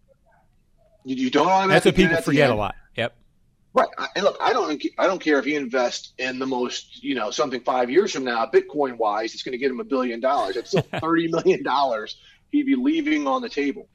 You, 1.03 1.15
you 1.15 1.29
don't 1.29 1.47
automatically. 1.47 1.73
That's 1.73 1.85
what 1.85 1.95
people 1.95 2.21
forget 2.23 2.49
a 2.49 2.55
lot. 2.55 2.75
Yep. 2.95 3.15
Right. 3.73 3.87
And 4.15 4.23
look, 4.23 4.37
I 4.39 4.53
don't 4.53 4.83
I 4.97 5.07
don't 5.07 5.19
care 5.19 5.39
if 5.39 5.45
he 5.45 5.55
invests 5.55 6.13
in 6.17 6.39
the 6.39 6.45
most, 6.45 7.03
you 7.03 7.15
know, 7.15 7.31
something 7.31 7.61
five 7.61 7.89
years 7.89 8.11
from 8.11 8.23
now, 8.23 8.45
Bitcoin 8.45 8.97
wise, 8.97 9.33
it's 9.33 9.43
going 9.43 9.53
to 9.53 9.57
get 9.57 9.71
him 9.71 9.79
a 9.79 9.83
billion 9.83 10.19
dollars. 10.19 10.55
It's 10.55 10.69
still 10.69 10.85
thirty 10.99 11.27
million 11.27 11.63
dollars 11.63 12.17
he'd 12.53 12.67
be 12.67 12.75
leaving 12.75 13.27
on 13.27 13.41
the 13.41 13.49
table 13.49 13.89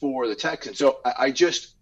for 0.00 0.26
the 0.26 0.34
Texans. 0.34 0.78
So 0.78 0.98
I, 1.04 1.12
I 1.18 1.30
just, 1.30 1.74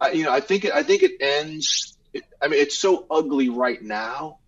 I, 0.00 0.12
you 0.12 0.24
know, 0.24 0.32
I 0.32 0.40
think 0.40 0.64
it, 0.64 0.72
I 0.72 0.82
think 0.82 1.02
it 1.02 1.20
ends. 1.20 1.98
It, 2.14 2.22
I 2.40 2.48
mean, 2.48 2.60
it's 2.60 2.78
so 2.78 3.04
ugly 3.10 3.50
right 3.50 3.82
now 3.82 4.38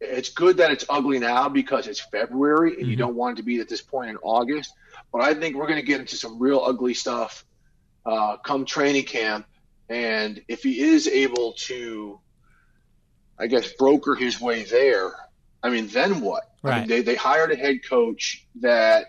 it's 0.00 0.30
good 0.30 0.58
that 0.58 0.70
it's 0.70 0.84
ugly 0.88 1.18
now 1.18 1.48
because 1.48 1.86
it's 1.86 2.00
February 2.00 2.70
and 2.70 2.82
mm-hmm. 2.82 2.90
you 2.90 2.96
don't 2.96 3.14
want 3.14 3.38
it 3.38 3.42
to 3.42 3.44
be 3.44 3.60
at 3.60 3.68
this 3.68 3.82
point 3.82 4.10
in 4.10 4.16
August. 4.18 4.72
But 5.12 5.22
I 5.22 5.34
think 5.34 5.56
we're 5.56 5.66
going 5.66 5.80
to 5.80 5.86
get 5.86 6.00
into 6.00 6.16
some 6.16 6.38
real 6.38 6.60
ugly 6.60 6.94
stuff 6.94 7.44
uh, 8.04 8.36
come 8.38 8.64
training 8.64 9.04
camp. 9.04 9.46
And 9.88 10.42
if 10.48 10.62
he 10.62 10.80
is 10.80 11.06
able 11.06 11.54
to, 11.58 12.20
I 13.38 13.46
guess, 13.46 13.72
broker 13.72 14.14
his 14.14 14.40
way 14.40 14.64
there, 14.64 15.12
I 15.62 15.70
mean, 15.70 15.88
then 15.88 16.20
what? 16.20 16.44
Right. 16.62 16.74
I 16.74 16.78
mean, 16.80 16.88
they, 16.88 17.02
they 17.02 17.14
hired 17.14 17.52
a 17.52 17.56
head 17.56 17.80
coach 17.88 18.46
that 18.60 19.06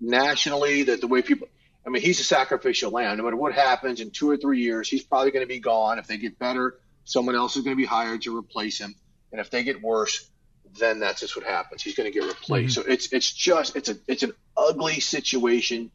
nationally, 0.00 0.84
that 0.84 1.00
the 1.00 1.06
way 1.06 1.22
people, 1.22 1.48
I 1.86 1.90
mean, 1.90 2.02
he's 2.02 2.20
a 2.20 2.24
sacrificial 2.24 2.90
lamb. 2.90 3.16
No 3.16 3.24
matter 3.24 3.36
what 3.36 3.54
happens 3.54 4.00
in 4.00 4.10
two 4.10 4.30
or 4.30 4.36
three 4.36 4.60
years, 4.60 4.88
he's 4.88 5.02
probably 5.02 5.30
going 5.30 5.44
to 5.44 5.48
be 5.48 5.60
gone. 5.60 5.98
If 5.98 6.06
they 6.06 6.18
get 6.18 6.38
better, 6.38 6.78
someone 7.04 7.34
else 7.34 7.56
is 7.56 7.64
going 7.64 7.76
to 7.76 7.80
be 7.80 7.86
hired 7.86 8.22
to 8.22 8.36
replace 8.36 8.78
him. 8.78 8.94
And 9.36 9.44
if 9.44 9.50
they 9.50 9.64
get 9.64 9.82
worse, 9.82 10.30
then 10.78 10.98
that's 10.98 11.20
just 11.20 11.36
what 11.36 11.44
happens. 11.44 11.82
He's 11.82 11.94
going 11.94 12.10
to 12.10 12.18
get 12.18 12.26
replaced. 12.26 12.78
Mm-hmm. 12.78 12.88
So 12.88 12.90
it's 12.90 13.12
it's 13.12 13.30
just 13.30 13.76
it's 13.76 13.90
a 13.90 13.98
it's 14.08 14.22
an 14.22 14.32
ugly 14.56 15.00
situation, 15.00 15.90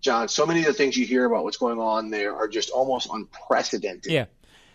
John. 0.00 0.28
So 0.28 0.46
many 0.46 0.60
of 0.60 0.66
the 0.66 0.72
things 0.72 0.96
you 0.96 1.04
hear 1.04 1.26
about 1.26 1.44
what's 1.44 1.58
going 1.58 1.78
on 1.78 2.08
there 2.08 2.34
are 2.34 2.48
just 2.48 2.70
almost 2.70 3.10
unprecedented. 3.12 4.10
Yeah. 4.10 4.24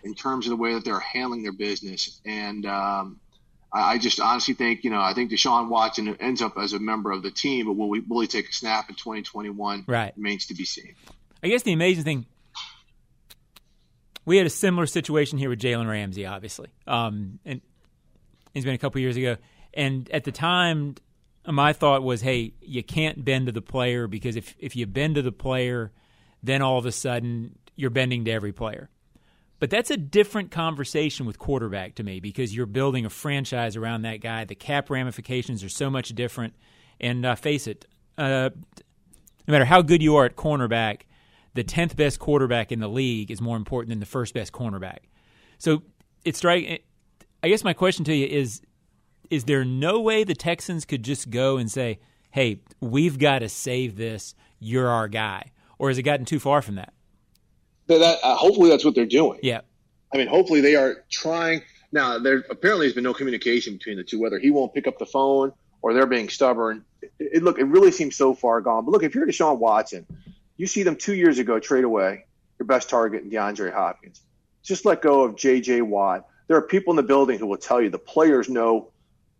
In 0.04 0.14
terms 0.14 0.46
of 0.46 0.50
the 0.50 0.56
way 0.56 0.74
that 0.74 0.84
they're 0.84 1.00
handling 1.00 1.42
their 1.42 1.52
business, 1.52 2.20
and 2.24 2.64
um, 2.64 3.18
I, 3.72 3.94
I, 3.94 3.98
just 3.98 4.20
honestly 4.20 4.54
think 4.54 4.84
you 4.84 4.90
know 4.90 5.00
I 5.00 5.14
think 5.14 5.32
Deshaun 5.32 5.68
Watson 5.68 6.16
ends 6.20 6.42
up 6.42 6.56
as 6.58 6.74
a 6.74 6.78
member 6.78 7.10
of 7.10 7.24
the 7.24 7.32
team, 7.32 7.66
but 7.66 7.72
will 7.72 7.88
we 7.88 7.98
will 7.98 8.20
he 8.20 8.28
take 8.28 8.48
a 8.48 8.52
snap 8.52 8.88
in 8.88 8.94
2021? 8.94 9.84
Right. 9.88 10.12
Remains 10.16 10.46
to 10.46 10.54
be 10.54 10.64
seen. 10.64 10.94
I 11.42 11.48
guess 11.48 11.64
the 11.64 11.72
amazing 11.72 12.04
thing 12.04 12.26
we 14.24 14.36
had 14.36 14.46
a 14.46 14.50
similar 14.50 14.86
situation 14.86 15.38
here 15.38 15.48
with 15.48 15.60
Jalen 15.60 15.88
Ramsey, 15.88 16.26
obviously. 16.26 16.68
Um, 16.86 17.38
and 17.44 17.60
it's 18.54 18.64
been 18.64 18.74
a 18.74 18.78
couple 18.78 19.00
years 19.00 19.16
ago. 19.16 19.36
And 19.74 20.10
at 20.10 20.24
the 20.24 20.32
time, 20.32 20.96
my 21.46 21.72
thought 21.72 22.02
was, 22.02 22.20
hey, 22.20 22.54
you 22.60 22.82
can't 22.82 23.24
bend 23.24 23.46
to 23.46 23.52
the 23.52 23.62
player 23.62 24.06
because 24.06 24.36
if, 24.36 24.54
if 24.58 24.76
you 24.76 24.86
bend 24.86 25.16
to 25.16 25.22
the 25.22 25.32
player, 25.32 25.92
then 26.42 26.62
all 26.62 26.78
of 26.78 26.86
a 26.86 26.92
sudden 26.92 27.58
you're 27.74 27.90
bending 27.90 28.24
to 28.26 28.30
every 28.30 28.52
player. 28.52 28.90
But 29.58 29.70
that's 29.70 29.90
a 29.90 29.96
different 29.96 30.50
conversation 30.50 31.24
with 31.24 31.38
quarterback 31.38 31.94
to 31.94 32.02
me 32.02 32.18
because 32.18 32.54
you're 32.54 32.66
building 32.66 33.06
a 33.06 33.10
franchise 33.10 33.76
around 33.76 34.02
that 34.02 34.16
guy. 34.16 34.44
The 34.44 34.56
cap 34.56 34.90
ramifications 34.90 35.62
are 35.62 35.68
so 35.68 35.88
much 35.88 36.08
different. 36.10 36.54
And 37.00 37.24
uh, 37.24 37.36
face 37.36 37.66
it, 37.66 37.86
uh, 38.18 38.50
no 39.46 39.52
matter 39.52 39.64
how 39.64 39.82
good 39.82 40.02
you 40.02 40.16
are 40.16 40.24
at 40.24 40.36
cornerback, 40.36 41.02
the 41.54 41.64
10th 41.64 41.96
best 41.96 42.18
quarterback 42.18 42.72
in 42.72 42.80
the 42.80 42.88
league 42.88 43.30
is 43.30 43.40
more 43.40 43.56
important 43.56 43.90
than 43.90 44.00
the 44.00 44.06
first 44.06 44.34
best 44.34 44.52
cornerback. 44.52 44.98
So 45.58 45.82
it's 46.24 46.38
strike. 46.38 46.84
I 47.42 47.48
guess 47.48 47.64
my 47.64 47.72
question 47.72 48.04
to 48.06 48.14
you 48.14 48.26
is: 48.26 48.60
Is 49.30 49.44
there 49.44 49.64
no 49.64 50.00
way 50.00 50.24
the 50.24 50.34
Texans 50.34 50.84
could 50.84 51.02
just 51.02 51.30
go 51.30 51.56
and 51.56 51.70
say, 51.70 51.98
"Hey, 52.30 52.60
we've 52.80 53.18
got 53.18 53.40
to 53.40 53.48
save 53.48 53.96
this. 53.96 54.34
You're 54.58 54.88
our 54.88 55.08
guy," 55.08 55.52
or 55.78 55.88
has 55.88 55.98
it 55.98 56.02
gotten 56.02 56.24
too 56.24 56.38
far 56.38 56.62
from 56.62 56.76
that? 56.76 56.92
That, 57.88 58.18
uh, 58.22 58.36
hopefully 58.36 58.70
that's 58.70 58.84
what 58.84 58.94
they're 58.94 59.06
doing. 59.06 59.40
Yeah. 59.42 59.60
I 60.14 60.18
mean, 60.18 60.28
hopefully 60.28 60.60
they 60.60 60.76
are 60.76 61.04
trying. 61.10 61.62
Now, 61.90 62.18
there 62.18 62.44
apparently 62.48 62.86
has 62.86 62.94
been 62.94 63.04
no 63.04 63.12
communication 63.14 63.74
between 63.74 63.96
the 63.96 64.04
two, 64.04 64.20
whether 64.20 64.38
he 64.38 64.50
won't 64.50 64.72
pick 64.72 64.86
up 64.86 64.98
the 64.98 65.06
phone 65.06 65.52
or 65.82 65.92
they're 65.92 66.06
being 66.06 66.28
stubborn. 66.28 66.84
It, 67.02 67.12
it, 67.18 67.42
look, 67.42 67.58
it 67.58 67.64
really 67.64 67.90
seems 67.90 68.16
so 68.16 68.34
far 68.34 68.60
gone. 68.60 68.84
But 68.84 68.92
look, 68.92 69.02
if 69.02 69.14
you're 69.14 69.26
Deshaun 69.26 69.58
Watson, 69.58 70.06
you 70.56 70.66
see 70.66 70.84
them 70.84 70.96
two 70.96 71.14
years 71.14 71.38
ago 71.38 71.58
trade 71.58 71.84
away 71.84 72.24
your 72.58 72.66
best 72.66 72.88
target 72.88 73.24
in 73.24 73.30
DeAndre 73.30 73.72
Hopkins. 73.72 74.20
Just 74.62 74.84
let 74.84 75.02
go 75.02 75.24
of 75.24 75.36
J.J. 75.36 75.82
Watt. 75.82 76.28
There 76.48 76.56
are 76.56 76.62
people 76.62 76.92
in 76.92 76.96
the 76.96 77.02
building 77.02 77.38
who 77.38 77.46
will 77.46 77.56
tell 77.56 77.80
you 77.80 77.90
the 77.90 77.98
players 77.98 78.48
know 78.48 78.90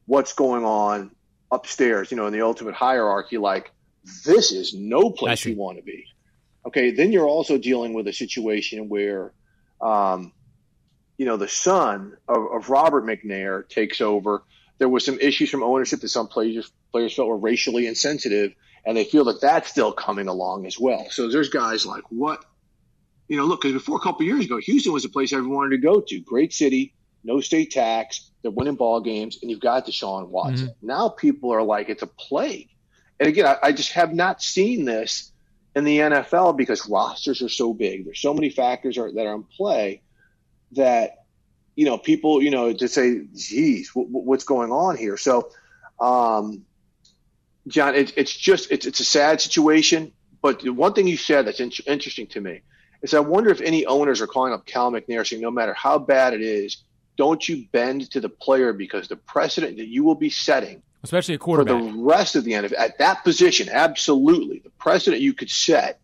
what's 0.07 0.33
going 0.33 0.65
on 0.65 1.11
upstairs, 1.51 2.11
you 2.11 2.17
know, 2.17 2.27
in 2.27 2.33
the 2.33 2.43
ultimate 2.43 2.75
hierarchy. 2.75 3.39
Like, 3.39 3.71
this 4.25 4.53
is 4.53 4.75
no 4.75 5.11
place 5.11 5.45
you 5.45 5.57
want 5.57 5.79
to 5.79 5.85
be. 5.85 6.07
Okay, 6.67 6.93
then 6.93 7.13
you're 7.13 7.29
also 7.29 7.59
dealing 7.59 7.93
with 7.93 8.07
a 8.07 8.13
situation 8.13 8.89
where, 8.89 9.33
um, 9.81 10.33
you 11.19 11.27
know, 11.27 11.37
the 11.37 11.49
son 11.49 12.17
of, 12.29 12.47
of 12.53 12.71
Robert 12.71 13.05
McNair 13.05 13.69
takes 13.69 14.01
over. 14.01 14.43
There 14.79 14.89
was 14.89 15.05
some 15.05 15.19
issues 15.21 15.51
from 15.51 15.63
ownership 15.63 16.01
that 16.01 16.09
some 16.09 16.29
players 16.29 16.71
players 16.93 17.15
felt 17.15 17.29
were 17.29 17.37
racially 17.37 17.87
insensitive 17.87 18.53
and 18.85 18.97
they 18.97 19.05
feel 19.05 19.25
that 19.25 19.41
that's 19.41 19.71
still 19.71 19.93
coming 19.93 20.29
along 20.29 20.67
as 20.67 20.79
well. 20.79 21.07
So 21.11 21.29
there's 21.29 21.49
guys 21.49 21.87
like 21.87 22.05
what, 22.11 22.45
you 23.33 23.39
know, 23.39 23.47
look, 23.47 23.63
because 23.63 23.73
before 23.73 23.97
a 23.97 24.01
couple 24.01 24.27
years 24.27 24.45
ago, 24.45 24.59
Houston 24.59 24.93
was 24.93 25.07
a 25.07 25.09
place 25.09 25.33
everyone 25.33 25.57
wanted 25.57 25.77
to 25.77 25.79
go 25.79 26.03
to. 26.03 26.21
Great 26.21 26.53
city, 26.53 26.93
no 27.25 27.41
state 27.41 27.71
tax, 27.71 28.31
they're 28.43 28.51
winning 28.51 28.75
ball 28.75 29.01
games, 29.01 29.39
and 29.41 29.51
you've 29.51 29.59
got 29.59 29.87
Deshaun 29.87 30.29
Watson. 30.29 30.67
Mm-hmm. 30.67 30.87
Now 30.87 31.09
people 31.09 31.51
are 31.51 31.63
like, 31.63 31.89
it's 31.89 32.03
a 32.03 32.07
plague. 32.07 32.69
And 33.19 33.31
again, 33.31 33.47
I, 33.47 33.57
I 33.63 33.73
just 33.73 33.93
have 33.93 34.13
not 34.13 34.43
seen 34.43 34.85
this 34.85 35.33
in 35.75 35.85
the 35.85 35.97
NFL 36.01 36.59
because 36.59 36.87
rosters 36.87 37.41
are 37.41 37.49
so 37.49 37.73
big. 37.73 38.05
There's 38.05 38.21
so 38.21 38.35
many 38.35 38.51
factors 38.51 38.99
are, 38.99 39.11
that 39.11 39.27
are 39.27 39.35
in 39.35 39.45
play 39.45 40.03
that, 40.73 41.25
you 41.75 41.87
know, 41.87 41.97
people, 41.97 42.43
you 42.43 42.51
know, 42.51 42.71
to 42.75 42.87
say, 42.87 43.23
geez, 43.35 43.93
what's 43.95 44.45
going 44.45 44.73
on 44.73 44.99
here? 44.99 45.17
So, 45.17 45.51
um, 45.99 46.67
John, 47.67 47.95
it, 47.95 48.13
it's 48.15 48.37
just 48.37 48.71
it's 48.71 48.85
it's 48.85 49.01
a 49.01 49.07
sad 49.07 49.41
situation. 49.41 50.13
But 50.43 50.69
one 50.69 50.93
thing 50.93 51.07
you 51.07 51.17
said 51.17 51.47
that's 51.47 51.61
in, 51.61 51.73
interesting 51.87 52.27
to 52.27 52.41
me 52.43 52.61
is 53.03 53.15
I 53.15 53.21
wonder 53.21 53.51
if 53.51 53.61
any 53.61 53.85
owners 53.87 54.21
are 54.21 54.27
calling 54.27 54.53
up 54.53 54.65
Cal 54.65 54.91
McNair 54.91 55.27
saying, 55.27 55.43
no 55.43 55.51
matter 55.51 55.75
how 55.75 55.99
bad 55.99 56.35
it 56.35 56.41
is, 56.41 56.79
don't 57.17 57.47
you 57.49 57.67
bend 57.73 58.11
to 58.13 58.21
the 58.21 58.29
player 58.29 58.73
because 58.73 59.09
the 59.09 59.17
precedent 59.17 59.77
that 59.77 59.89
you 59.89 60.05
will 60.05 60.15
be 60.15 60.31
setting, 60.31 60.83
especially 61.03 61.35
a 61.35 61.39
quarterback, 61.39 61.79
for 61.79 61.93
the 61.93 61.99
rest 61.99 62.37
of 62.37 62.45
the 62.45 62.53
NFL 62.53 62.79
at 62.79 62.99
that 62.99 63.25
position, 63.25 63.69
absolutely, 63.71 64.61
the 64.61 64.71
precedent 64.71 65.21
you 65.21 65.35
could 65.35 65.51
set 65.51 66.01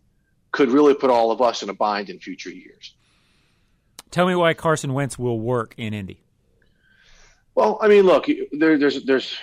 could 0.51 0.71
really 0.71 0.95
put 0.95 1.11
all 1.11 1.31
of 1.31 1.41
us 1.41 1.63
in 1.63 1.69
a 1.69 1.75
bind 1.75 2.11
in 2.11 2.19
future 2.19 2.51
years. 2.51 2.95
Tell 4.11 4.27
me 4.27 4.35
why 4.35 4.55
Carson 4.55 4.95
Wentz 4.95 5.19
will 5.19 5.39
work 5.39 5.75
in 5.77 5.95
Indy. 5.95 6.21
Well, 7.55 7.79
I 7.81 7.89
mean, 7.89 8.05
look, 8.05 8.27
there, 8.53 8.79
there's 8.79 9.05
there's 9.05 9.37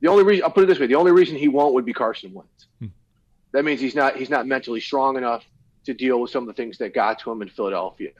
the 0.00 0.08
only 0.08 0.24
reason 0.24 0.44
I'll 0.44 0.50
put 0.50 0.64
it 0.64 0.66
this 0.66 0.78
way: 0.78 0.86
the 0.86 0.96
only 0.96 1.12
reason 1.12 1.36
he 1.36 1.48
won't 1.48 1.74
would 1.74 1.84
be 1.84 1.92
Carson 1.92 2.32
Wentz. 2.32 2.66
Hmm. 2.78 2.86
That 3.52 3.64
means 3.64 3.80
he's 3.80 3.94
not 3.94 4.16
he's 4.16 4.30
not 4.30 4.46
mentally 4.46 4.80
strong 4.80 5.16
enough 5.16 5.44
to 5.86 5.94
deal 5.94 6.20
with 6.20 6.30
some 6.30 6.42
of 6.42 6.48
the 6.48 6.52
things 6.52 6.78
that 6.78 6.94
got 6.94 7.18
to 7.20 7.30
him 7.30 7.42
in 7.42 7.48
Philadelphia. 7.48 8.10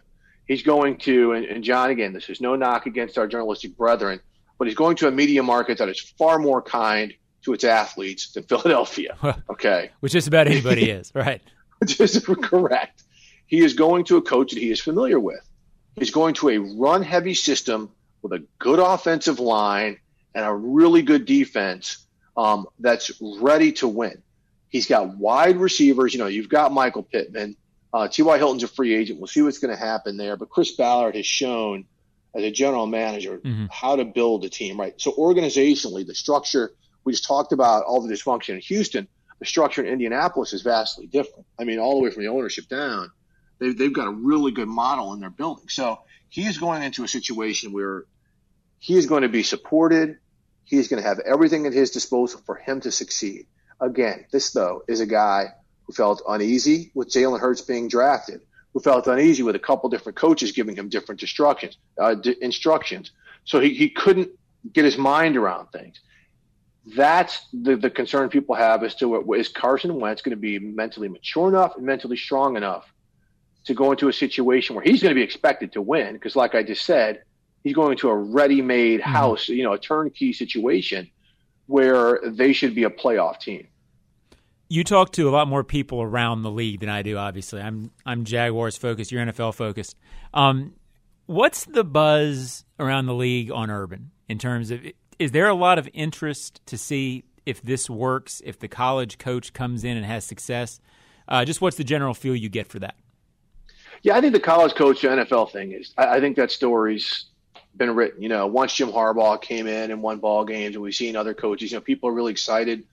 He's 0.46 0.62
going 0.62 0.98
to, 0.98 1.32
and, 1.32 1.44
and 1.44 1.64
John, 1.64 1.90
again, 1.90 2.12
this 2.12 2.28
is 2.28 2.40
no 2.40 2.56
knock 2.56 2.86
against 2.86 3.18
our 3.18 3.26
journalistic 3.26 3.76
brethren, 3.76 4.20
but 4.58 4.68
he's 4.68 4.76
going 4.76 4.96
to 4.96 5.08
a 5.08 5.10
media 5.10 5.42
market 5.42 5.78
that 5.78 5.88
is 5.88 6.00
far 6.00 6.38
more 6.38 6.62
kind 6.62 7.12
to 7.42 7.52
its 7.52 7.64
athletes 7.64 8.32
than 8.32 8.42
Philadelphia. 8.48 9.16
Okay, 9.50 9.90
which 10.00 10.12
just 10.12 10.28
about 10.28 10.46
anybody 10.46 10.90
is, 10.90 11.12
right? 11.14 11.42
Just 11.84 12.24
correct. 12.42 13.02
He 13.46 13.58
is 13.62 13.74
going 13.74 14.04
to 14.06 14.16
a 14.16 14.22
coach 14.22 14.52
that 14.52 14.58
he 14.58 14.70
is 14.70 14.80
familiar 14.80 15.20
with. 15.20 15.46
He's 15.94 16.10
going 16.10 16.32
to 16.36 16.48
a 16.48 16.58
run-heavy 16.58 17.34
system 17.34 17.90
with 18.22 18.32
a 18.32 18.44
good 18.58 18.78
offensive 18.78 19.40
line 19.40 19.98
and 20.34 20.44
a 20.44 20.52
really 20.54 21.02
good 21.02 21.26
defense 21.26 22.06
um, 22.36 22.66
that's 22.78 23.10
ready 23.20 23.72
to 23.72 23.88
win. 23.88 24.22
He's 24.68 24.86
got 24.86 25.16
wide 25.16 25.56
receivers. 25.56 26.12
You 26.12 26.20
know, 26.20 26.26
you've 26.26 26.48
got 26.48 26.72
Michael 26.72 27.02
Pittman. 27.02 27.56
Uh, 27.92 28.08
T.Y. 28.08 28.36
Hilton's 28.38 28.62
a 28.62 28.68
free 28.68 28.94
agent. 28.94 29.20
We'll 29.20 29.28
see 29.28 29.42
what's 29.42 29.58
going 29.58 29.74
to 29.74 29.80
happen 29.82 30.16
there. 30.16 30.36
But 30.36 30.50
Chris 30.50 30.72
Ballard 30.72 31.14
has 31.16 31.26
shown 31.26 31.86
as 32.34 32.42
a 32.42 32.50
general 32.50 32.86
manager 32.86 33.38
mm-hmm. 33.38 33.66
how 33.70 33.96
to 33.96 34.04
build 34.04 34.44
a 34.44 34.50
team, 34.50 34.78
right? 34.78 34.94
So 35.00 35.12
organizationally, 35.12 36.06
the 36.06 36.14
structure, 36.14 36.72
we 37.04 37.12
just 37.12 37.24
talked 37.24 37.52
about 37.52 37.84
all 37.84 38.02
the 38.02 38.12
dysfunction 38.12 38.50
in 38.50 38.60
Houston. 38.60 39.08
The 39.38 39.46
structure 39.46 39.82
in 39.82 39.92
Indianapolis 39.92 40.52
is 40.52 40.62
vastly 40.62 41.06
different. 41.06 41.46
I 41.58 41.64
mean, 41.64 41.78
all 41.78 41.96
the 41.96 42.04
way 42.04 42.10
from 42.10 42.22
the 42.22 42.28
ownership 42.28 42.68
down, 42.68 43.10
they've, 43.58 43.76
they've 43.76 43.92
got 43.92 44.08
a 44.08 44.10
really 44.10 44.52
good 44.52 44.68
model 44.68 45.14
in 45.14 45.20
their 45.20 45.30
building. 45.30 45.68
So 45.68 46.00
he 46.28 46.46
is 46.46 46.58
going 46.58 46.82
into 46.82 47.04
a 47.04 47.08
situation 47.08 47.72
where 47.72 48.04
he 48.78 48.96
is 48.96 49.06
going 49.06 49.22
to 49.22 49.28
be 49.28 49.42
supported. 49.42 50.18
He 50.64 50.76
is 50.76 50.88
going 50.88 51.02
to 51.02 51.08
have 51.08 51.20
everything 51.20 51.66
at 51.66 51.72
his 51.72 51.90
disposal 51.90 52.40
for 52.44 52.56
him 52.56 52.80
to 52.82 52.90
succeed. 52.90 53.46
Again, 53.80 54.26
this 54.32 54.52
though 54.52 54.82
is 54.88 55.00
a 55.00 55.06
guy 55.06 55.52
who 55.84 55.92
felt 55.92 56.22
uneasy 56.28 56.90
with 56.94 57.10
Jalen 57.10 57.40
Hurts 57.40 57.60
being 57.60 57.88
drafted, 57.88 58.40
who 58.72 58.80
felt 58.80 59.06
uneasy 59.06 59.42
with 59.42 59.54
a 59.54 59.60
couple 59.60 59.88
different 59.88 60.16
coaches 60.16 60.52
giving 60.52 60.76
him 60.76 60.88
different 60.88 61.22
instructions. 61.22 61.76
Uh, 61.98 62.14
d- 62.14 62.36
instructions. 62.40 63.12
So 63.44 63.60
he, 63.60 63.74
he 63.74 63.88
couldn't 63.88 64.30
get 64.72 64.84
his 64.84 64.98
mind 64.98 65.36
around 65.36 65.68
things. 65.68 66.00
That's 66.96 67.46
the, 67.52 67.76
the 67.76 67.90
concern 67.90 68.28
people 68.28 68.54
have 68.54 68.82
as 68.82 68.94
to 68.96 69.08
what 69.08 69.38
is 69.38 69.48
Carson 69.48 69.98
Wentz 70.00 70.22
going 70.22 70.36
to 70.36 70.40
be 70.40 70.58
mentally 70.58 71.08
mature 71.08 71.48
enough 71.48 71.76
and 71.76 71.84
mentally 71.84 72.16
strong 72.16 72.56
enough 72.56 72.92
to 73.64 73.74
go 73.74 73.90
into 73.90 74.08
a 74.08 74.12
situation 74.12 74.76
where 74.76 74.84
he's 74.84 75.02
going 75.02 75.10
to 75.10 75.18
be 75.18 75.22
expected 75.22 75.72
to 75.72 75.82
win. 75.82 76.12
Because, 76.14 76.36
like 76.36 76.54
I 76.54 76.62
just 76.62 76.84
said, 76.84 77.22
he's 77.64 77.74
going 77.74 77.96
to 77.98 78.08
a 78.08 78.14
ready-made 78.14 79.00
mm-hmm. 79.00 79.10
house, 79.10 79.48
you 79.48 79.64
know, 79.64 79.72
a 79.72 79.78
turnkey 79.78 80.32
situation 80.32 81.10
where 81.66 82.20
they 82.24 82.52
should 82.52 82.74
be 82.74 82.84
a 82.84 82.90
playoff 82.90 83.40
team. 83.40 83.66
You 84.68 84.82
talk 84.82 85.12
to 85.12 85.28
a 85.28 85.30
lot 85.30 85.46
more 85.46 85.62
people 85.62 86.02
around 86.02 86.42
the 86.42 86.50
league 86.50 86.80
than 86.80 86.88
I 86.88 87.02
do. 87.02 87.16
Obviously, 87.16 87.60
I'm 87.60 87.90
I'm 88.04 88.24
Jaguars 88.24 88.76
focused. 88.76 89.12
You're 89.12 89.24
NFL 89.24 89.54
focused. 89.54 89.96
Um, 90.34 90.74
what's 91.26 91.64
the 91.64 91.84
buzz 91.84 92.64
around 92.78 93.06
the 93.06 93.14
league 93.14 93.50
on 93.52 93.70
Urban 93.70 94.10
in 94.28 94.38
terms 94.38 94.70
of 94.70 94.80
is 95.18 95.32
there 95.32 95.48
a 95.48 95.54
lot 95.54 95.78
of 95.78 95.88
interest 95.94 96.60
to 96.66 96.76
see 96.76 97.24
if 97.46 97.62
this 97.62 97.88
works, 97.88 98.42
if 98.44 98.58
the 98.58 98.68
college 98.68 99.18
coach 99.18 99.52
comes 99.52 99.84
in 99.84 99.96
and 99.96 100.04
has 100.04 100.24
success? 100.24 100.80
Uh, 101.28 101.44
just 101.44 101.60
what's 101.60 101.76
the 101.76 101.84
general 101.84 102.14
feel 102.14 102.34
you 102.34 102.48
get 102.48 102.66
for 102.66 102.78
that? 102.80 102.96
Yeah, 104.02 104.16
I 104.16 104.20
think 104.20 104.32
the 104.32 104.40
college 104.40 104.74
coach 104.74 105.02
NFL 105.02 105.52
thing 105.52 105.72
is. 105.72 105.92
I, 105.96 106.16
I 106.16 106.20
think 106.20 106.36
that 106.36 106.50
story's 106.50 107.26
been 107.76 107.94
written. 107.94 108.22
You 108.22 108.28
know, 108.28 108.46
once 108.46 108.74
Jim 108.74 108.90
Harbaugh 108.90 109.40
came 109.40 109.66
in 109.66 109.90
and 109.90 110.02
won 110.02 110.18
ball 110.18 110.44
games, 110.44 110.74
and 110.74 110.82
we've 110.82 110.94
seen 110.94 111.16
other 111.16 111.34
coaches. 111.34 111.70
You 111.70 111.78
know, 111.78 111.82
people 111.82 112.08
are 112.08 112.12
really 112.12 112.32
excited. 112.32 112.84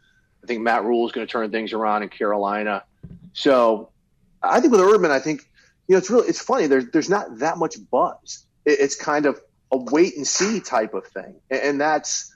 I 0.43 0.47
think 0.47 0.61
Matt 0.61 0.83
Rhule 0.83 1.05
is 1.05 1.11
going 1.11 1.25
to 1.25 1.31
turn 1.31 1.51
things 1.51 1.73
around 1.73 2.03
in 2.03 2.09
Carolina. 2.09 2.83
So, 3.33 3.89
I 4.41 4.59
think 4.59 4.71
with 4.71 4.81
Urban, 4.81 5.11
I 5.11 5.19
think 5.19 5.41
you 5.87 5.93
know 5.93 5.99
it's 5.99 6.09
really 6.09 6.27
it's 6.27 6.41
funny. 6.41 6.67
There's 6.67 6.89
there's 6.91 7.09
not 7.09 7.39
that 7.39 7.57
much 7.57 7.75
buzz. 7.89 8.45
It, 8.65 8.79
it's 8.79 8.95
kind 8.95 9.25
of 9.25 9.39
a 9.71 9.77
wait 9.77 10.17
and 10.17 10.27
see 10.27 10.59
type 10.59 10.93
of 10.93 11.05
thing, 11.07 11.35
and, 11.49 11.61
and 11.61 11.81
that's 11.81 12.33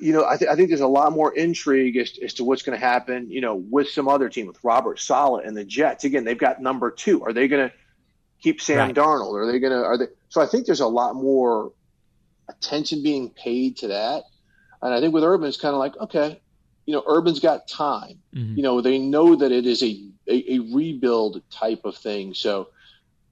you 0.00 0.12
know, 0.12 0.24
I, 0.24 0.36
th- 0.36 0.48
I, 0.48 0.54
think 0.54 0.68
there's 0.68 0.80
a 0.80 0.86
lot 0.86 1.12
more 1.12 1.34
intrigue 1.34 1.96
as, 1.96 2.16
as 2.22 2.34
to 2.34 2.44
what's 2.44 2.62
going 2.62 2.78
to 2.78 2.84
happen, 2.84 3.30
you 3.30 3.40
know, 3.40 3.56
with 3.56 3.88
some 3.88 4.08
other 4.08 4.28
team, 4.28 4.46
with 4.46 4.62
Robert 4.62 5.00
Saleh 5.00 5.44
and 5.44 5.56
the 5.56 5.64
Jets. 5.64 6.04
Again, 6.04 6.24
they've 6.24 6.38
got 6.38 6.62
number 6.62 6.90
two. 6.90 7.24
Are 7.24 7.32
they 7.32 7.48
going 7.48 7.68
to 7.68 7.74
keep 8.40 8.60
Sam 8.60 8.78
right. 8.78 8.94
Darnold? 8.94 9.34
Are 9.34 9.50
they 9.50 9.58
going 9.58 9.72
to, 9.72 9.84
are 9.84 9.98
they? 9.98 10.06
So 10.34 10.40
I 10.40 10.46
think 10.46 10.66
there's 10.66 10.80
a 10.80 10.88
lot 10.88 11.14
more 11.14 11.70
attention 12.48 13.04
being 13.04 13.30
paid 13.30 13.76
to 13.76 13.88
that. 13.88 14.24
And 14.82 14.92
I 14.92 14.98
think 14.98 15.14
with 15.14 15.22
Urban, 15.22 15.46
it's 15.46 15.56
kind 15.56 15.74
of 15.74 15.78
like, 15.78 15.96
okay, 15.96 16.40
you 16.86 16.92
know, 16.92 17.04
Urban's 17.06 17.38
got 17.38 17.68
time. 17.68 18.18
Mm-hmm. 18.34 18.56
You 18.56 18.62
know, 18.64 18.80
they 18.80 18.98
know 18.98 19.36
that 19.36 19.52
it 19.52 19.64
is 19.64 19.80
a, 19.84 20.02
a, 20.26 20.54
a 20.54 20.58
rebuild 20.74 21.40
type 21.52 21.84
of 21.84 21.96
thing. 21.96 22.34
So 22.34 22.70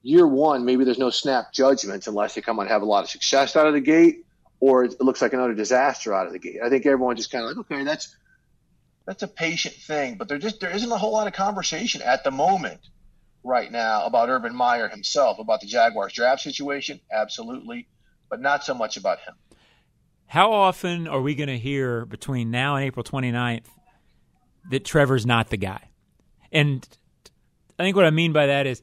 year 0.04 0.28
one, 0.28 0.64
maybe 0.64 0.84
there's 0.84 0.96
no 0.96 1.10
snap 1.10 1.52
judgments 1.52 2.06
unless 2.06 2.36
they 2.36 2.40
come 2.40 2.60
and 2.60 2.68
have 2.68 2.82
a 2.82 2.84
lot 2.84 3.02
of 3.02 3.10
success 3.10 3.56
out 3.56 3.66
of 3.66 3.72
the 3.72 3.80
gate 3.80 4.24
or 4.60 4.84
it 4.84 5.00
looks 5.00 5.20
like 5.20 5.32
another 5.32 5.54
disaster 5.54 6.14
out 6.14 6.28
of 6.28 6.32
the 6.32 6.38
gate. 6.38 6.60
I 6.62 6.68
think 6.68 6.86
everyone 6.86 7.16
just 7.16 7.32
kind 7.32 7.42
of 7.42 7.48
like, 7.48 7.66
okay, 7.66 7.82
that's 7.82 8.14
that's 9.06 9.24
a 9.24 9.28
patient 9.28 9.74
thing, 9.74 10.14
but 10.14 10.28
there 10.28 10.38
just 10.38 10.60
there 10.60 10.70
isn't 10.70 10.92
a 10.92 10.98
whole 10.98 11.10
lot 11.10 11.26
of 11.26 11.32
conversation 11.32 12.00
at 12.00 12.22
the 12.22 12.30
moment 12.30 12.78
right 13.44 13.70
now 13.70 14.06
about 14.06 14.28
Urban 14.28 14.54
Meyer 14.54 14.88
himself, 14.88 15.38
about 15.38 15.60
the 15.60 15.66
Jaguars 15.66 16.12
draft 16.12 16.42
situation, 16.42 17.00
absolutely, 17.10 17.88
but 18.30 18.40
not 18.40 18.64
so 18.64 18.74
much 18.74 18.96
about 18.96 19.18
him. 19.20 19.34
How 20.26 20.52
often 20.52 21.08
are 21.08 21.20
we 21.20 21.34
going 21.34 21.48
to 21.48 21.58
hear 21.58 22.06
between 22.06 22.50
now 22.50 22.76
and 22.76 22.84
April 22.84 23.04
29th 23.04 23.66
that 24.70 24.84
Trevor's 24.84 25.26
not 25.26 25.50
the 25.50 25.56
guy? 25.56 25.88
And 26.50 26.86
I 27.78 27.82
think 27.82 27.96
what 27.96 28.06
I 28.06 28.10
mean 28.10 28.32
by 28.32 28.46
that 28.46 28.66
is 28.66 28.82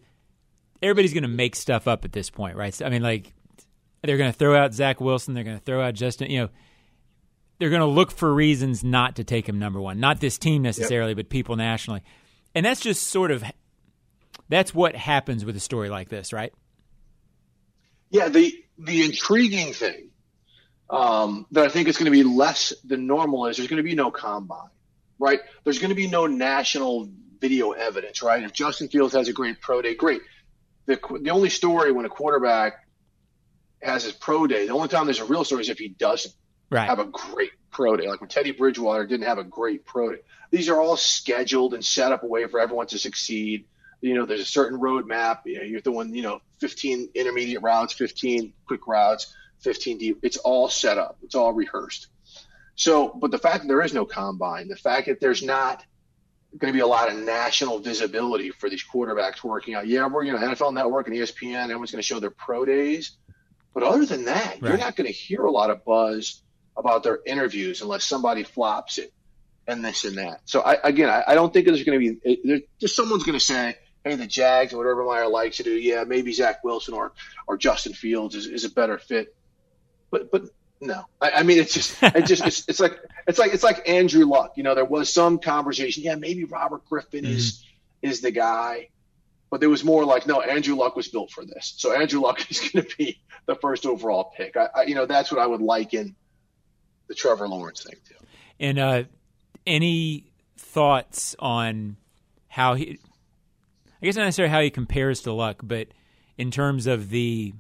everybody's 0.82 1.14
going 1.14 1.24
to 1.24 1.30
make 1.30 1.56
stuff 1.56 1.88
up 1.88 2.06
at 2.06 2.12
this 2.12 2.30
point, 2.30 2.56
right? 2.56 2.80
I 2.82 2.90
mean, 2.90 3.02
like 3.02 3.34
they're 4.04 4.18
going 4.18 4.32
to 4.32 4.38
throw 4.38 4.56
out 4.56 4.74
Zach 4.74 5.02
Wilson. 5.02 5.34
They're 5.34 5.44
going 5.44 5.58
to 5.58 5.64
throw 5.64 5.82
out 5.82 5.94
Justin. 5.94 6.30
You 6.30 6.42
know, 6.42 6.50
they're 7.60 7.70
going 7.70 7.82
to 7.82 7.86
look 7.86 8.12
for 8.12 8.34
reasons 8.34 8.84
not 8.84 9.16
to 9.18 9.24
take 9.24 9.48
him 9.48 9.60
number 9.60 9.82
one. 9.82 10.00
Not 10.00 10.20
this 10.20 10.38
team 10.38 10.62
necessarily, 10.62 11.12
yep. 11.12 11.18
but 11.18 11.30
people 11.30 11.56
nationally. 11.56 12.02
And 12.56 12.66
that's 12.66 12.80
just 12.80 13.08
sort 13.08 13.32
of 13.32 13.44
that's 14.50 14.74
what 14.74 14.96
happens 14.96 15.46
with 15.46 15.56
a 15.56 15.60
story 15.60 15.90
like 15.90 16.10
this, 16.10 16.34
right? 16.34 16.54
Yeah. 18.10 18.30
The 18.30 18.54
the 18.78 19.06
intriguing 19.06 19.74
thing 19.74 20.10
um, 20.90 21.46
that 21.52 21.66
I 21.66 21.70
think 21.70 21.88
is 21.88 21.98
going 21.98 22.06
to 22.06 22.12
be 22.12 22.24
less 22.24 22.74
than 22.84 23.08
normal 23.08 23.46
is 23.48 23.58
there's 23.58 23.70
going 23.70 23.78
to 23.78 23.84
be 23.84 23.96
no 23.96 24.10
combine, 24.10 24.70
right? 25.20 25.40
There's 25.64 25.80
going 25.80 25.90
to 25.90 25.96
be 25.96 26.08
no 26.08 26.28
national 26.28 27.10
video 27.40 27.72
evidence, 27.72 28.22
right? 28.22 28.44
If 28.44 28.54
Justin 28.54 28.90
Fields 28.90 29.14
has 29.14 29.28
a 29.28 29.34
great 29.34 29.62
pro 29.62 29.82
day, 29.82 29.96
great. 29.96 30.22
The 30.86 31.00
the 31.22 31.30
only 31.30 31.50
story 31.50 31.92
when 31.92 32.06
a 32.06 32.10
quarterback 32.10 32.86
has 33.82 34.04
his 34.04 34.14
pro 34.14 34.48
day. 34.48 34.68
The 34.68 34.74
only 34.74 34.88
time 34.88 35.06
there's 35.06 35.20
a 35.20 35.26
real 35.26 35.44
story 35.44 35.62
is 35.62 35.70
if 35.70 35.78
he 35.78 35.90
doesn't 35.90 36.34
right. 36.70 36.88
have 36.88 37.00
a 37.00 37.06
great 37.06 37.52
pro 37.72 37.96
day. 37.96 38.08
Like 38.08 38.22
when 38.22 38.30
Teddy 38.30 38.52
Bridgewater 38.52 39.06
didn't 39.06 39.28
have 39.28 39.38
a 39.38 39.44
great 39.44 39.86
pro 39.86 40.12
day. 40.14 40.22
These 40.52 40.70
are 40.70 40.82
all 40.82 40.98
scheduled 40.98 41.74
and 41.74 41.86
set 41.86 42.12
up 42.12 42.24
a 42.24 42.28
way 42.28 42.46
for 42.48 42.60
everyone 42.60 42.88
to 42.88 42.98
succeed. 42.98 43.66
You 44.02 44.16
know, 44.16 44.26
there's 44.26 44.42
a 44.42 44.46
certain 44.46 44.80
roadmap. 44.80 45.40
You 45.46 45.60
know, 45.60 45.64
you're 45.64 45.82
the 45.82 45.92
one, 45.92 46.14
you 46.14 46.22
know, 46.22 46.42
15 46.60 47.10
intermediate 47.16 47.62
routes, 47.62 47.94
15 47.94 48.54
quick 48.66 48.88
routes, 48.88 49.34
15 49.62 49.98
deep. 49.98 50.20
It's 50.24 50.38
all 50.38 50.70
set 50.70 50.98
up. 50.98 51.18
It's 51.24 51.36
all 51.36 51.54
rehearsed. 51.54 52.08
So, 52.76 53.10
but 53.10 53.32
the 53.32 53.38
fact 53.38 53.64
that 53.64 53.68
there 53.68 53.82
is 53.82 53.94
no 53.94 54.06
combine, 54.06 54.70
the 54.70 54.78
fact 54.78 55.08
that 55.08 55.20
there's 55.20 55.44
not 55.44 55.84
going 56.58 56.72
to 56.72 56.78
be 56.78 56.82
a 56.82 56.88
lot 56.88 57.12
of 57.12 57.18
national 57.18 57.80
visibility 57.80 58.52
for 58.52 58.70
these 58.70 58.84
quarterbacks 58.84 59.44
working 59.44 59.76
out. 59.76 59.86
Yeah, 59.86 60.08
we're, 60.08 60.24
you 60.24 60.32
know, 60.32 60.40
NFL 60.40 60.74
Network 60.74 61.08
and 61.08 61.16
ESPN, 61.16 61.64
everyone's 61.64 61.92
going 61.92 62.02
to 62.02 62.08
show 62.08 62.20
their 62.20 62.32
pro 62.32 62.66
days 62.66 63.18
but 63.74 63.84
other 63.84 64.06
than 64.06 64.26
that, 64.26 64.58
right. 64.62 64.70
you're 64.70 64.78
not 64.78 64.96
going 64.96 65.08
to 65.08 65.14
hear 65.14 65.42
a 65.42 65.52
lot 65.52 65.70
of 65.70 65.86
buzz 65.86 66.42
about 66.76 67.04
their 67.04 67.20
interviews 67.26 67.82
unless 67.82 68.04
somebody 68.04 68.44
flops 68.44 68.98
it 68.98 69.14
and 69.68 69.86
this 69.86 70.06
and 70.06 70.18
that. 70.18 70.42
So 70.46 70.62
I, 70.62 70.78
again, 70.84 71.10
I, 71.10 71.24
I 71.28 71.36
don't 71.36 71.54
think 71.54 71.66
there's 71.66 71.84
going 71.84 72.00
to 72.00 72.14
be 72.20 72.40
there's 72.44 72.62
just 72.80 72.96
someone's 72.96 73.24
going 73.24 73.38
to 73.38 73.44
say, 73.44 73.76
"Hey, 74.04 74.16
the 74.16 74.28
Jags 74.28 74.72
and 74.72 74.78
whatever 74.78 75.04
Meyer 75.04 75.28
likes 75.28 75.58
to 75.58 75.64
do, 75.64 75.72
yeah, 75.72 76.04
maybe 76.04 76.32
Zach 76.32 76.64
Wilson 76.64 76.94
or 76.94 77.14
or 77.48 77.58
Justin 77.58 77.94
Fields 77.94 78.36
is, 78.36 78.48
is 78.48 78.66
a 78.66 78.70
better 78.70 78.98
fit." 78.98 79.36
But 80.12 80.32
but 80.32 80.44
no, 80.82 81.06
I, 81.22 81.32
I 81.32 81.44
mean 81.44 81.60
it's 81.60 81.74
just 81.74 82.02
it 82.02 82.26
just 82.26 82.46
it's, 82.46 82.68
it's 82.68 82.80
like 82.80 83.00
it's 83.28 83.40
like 83.40 83.54
it's 83.54 83.64
like 83.64 83.88
Andrew 83.88 84.26
Luck. 84.26 84.54
You 84.56 84.64
know, 84.64 84.76
there 84.76 84.86
was 84.86 85.12
some 85.12 85.40
conversation. 85.40 86.04
Yeah, 86.04 86.16
maybe 86.16 86.44
Robert 86.46 86.86
Griffin 86.86 87.24
mm-hmm. 87.24 87.34
is 87.34 87.64
is 88.02 88.22
the 88.22 88.32
guy 88.32 88.90
but 89.50 89.60
there 89.60 89.70
was 89.70 89.84
more 89.84 90.06
like, 90.06 90.28
no, 90.28 90.42
Andrew 90.42 90.76
Luck 90.76 90.96
was 90.96 91.08
built 91.08 91.32
for 91.32 91.44
this. 91.44 91.74
So 91.78 91.94
Andrew 91.94 92.22
Luck 92.22 92.46
is 92.52 92.60
going 92.60 92.86
to 92.86 92.96
be 92.98 93.20
the 93.46 93.56
first 93.56 93.86
overall 93.86 94.32
pick. 94.36 94.56
I, 94.56 94.70
I, 94.76 94.84
you 94.84 94.96
know, 94.96 95.06
that's 95.06 95.32
what 95.32 95.40
I 95.40 95.48
would 95.48 95.62
liken 95.62 96.16
the 97.08 97.16
Trevor 97.16 97.48
Lawrence 97.48 97.84
thing 97.84 97.96
to. 98.10 98.14
And 98.60 98.80
uh, 98.80 99.04
any 99.66 100.26
thoughts 100.58 101.36
on 101.40 101.98
how 102.48 102.76
he? 102.76 103.00
I 104.02 104.06
guess 104.06 104.16
not 104.16 104.26
necessarily 104.26 104.52
how 104.52 104.62
he 104.62 104.70
compares 104.70 105.22
to 105.22 105.34
Luck, 105.34 105.62
but 105.64 105.88
in 106.38 106.52
terms 106.52 106.88
of 106.88 107.10
the. 107.10 107.54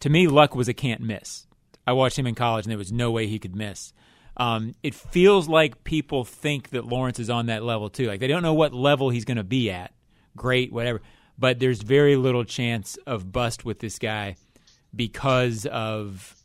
To 0.00 0.08
me, 0.08 0.28
Luck 0.28 0.54
was 0.54 0.68
a 0.68 0.74
can't 0.74 1.02
miss. 1.02 1.46
I 1.86 1.92
watched 1.92 2.18
him 2.18 2.26
in 2.26 2.34
college, 2.34 2.64
and 2.64 2.70
there 2.70 2.78
was 2.78 2.92
no 2.92 3.10
way 3.10 3.26
he 3.26 3.38
could 3.38 3.54
miss. 3.54 3.92
Um, 4.36 4.74
it 4.82 4.94
feels 4.94 5.48
like 5.48 5.84
people 5.84 6.24
think 6.24 6.70
that 6.70 6.86
Lawrence 6.86 7.18
is 7.18 7.28
on 7.28 7.46
that 7.46 7.62
level 7.62 7.90
too. 7.90 8.06
Like 8.06 8.20
they 8.20 8.28
don't 8.28 8.42
know 8.42 8.54
what 8.54 8.72
level 8.72 9.10
he's 9.10 9.24
going 9.24 9.36
to 9.36 9.44
be 9.44 9.70
at 9.70 9.92
great, 10.36 10.72
whatever. 10.72 11.00
But 11.38 11.58
there's 11.58 11.82
very 11.82 12.16
little 12.16 12.44
chance 12.44 12.96
of 13.06 13.32
bust 13.32 13.64
with 13.64 13.78
this 13.78 13.98
guy 13.98 14.36
because 14.94 15.66
of, 15.66 16.36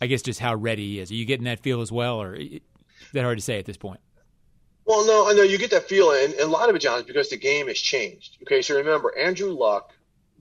I 0.00 0.06
guess, 0.06 0.22
just 0.22 0.40
how 0.40 0.54
ready 0.54 0.86
he 0.86 0.98
is. 1.00 1.10
Are 1.10 1.14
you 1.14 1.24
getting 1.24 1.44
that 1.44 1.60
feel 1.60 1.80
as 1.80 1.90
well, 1.90 2.20
or 2.20 2.34
is 2.34 2.60
that 3.12 3.22
hard 3.22 3.38
to 3.38 3.44
say 3.44 3.58
at 3.58 3.64
this 3.64 3.76
point? 3.76 4.00
Well, 4.92 5.06
no, 5.06 5.26
I 5.26 5.32
know 5.32 5.42
you 5.42 5.56
get 5.56 5.70
that 5.70 5.88
feeling, 5.88 6.22
and, 6.22 6.34
and 6.34 6.42
a 6.42 6.46
lot 6.48 6.68
of 6.68 6.76
it, 6.76 6.80
John, 6.80 6.98
is 6.98 7.06
because 7.06 7.30
the 7.30 7.38
game 7.38 7.68
has 7.68 7.78
changed. 7.78 8.36
Okay, 8.42 8.60
so 8.60 8.76
remember, 8.76 9.16
Andrew 9.16 9.52
Luck, 9.52 9.90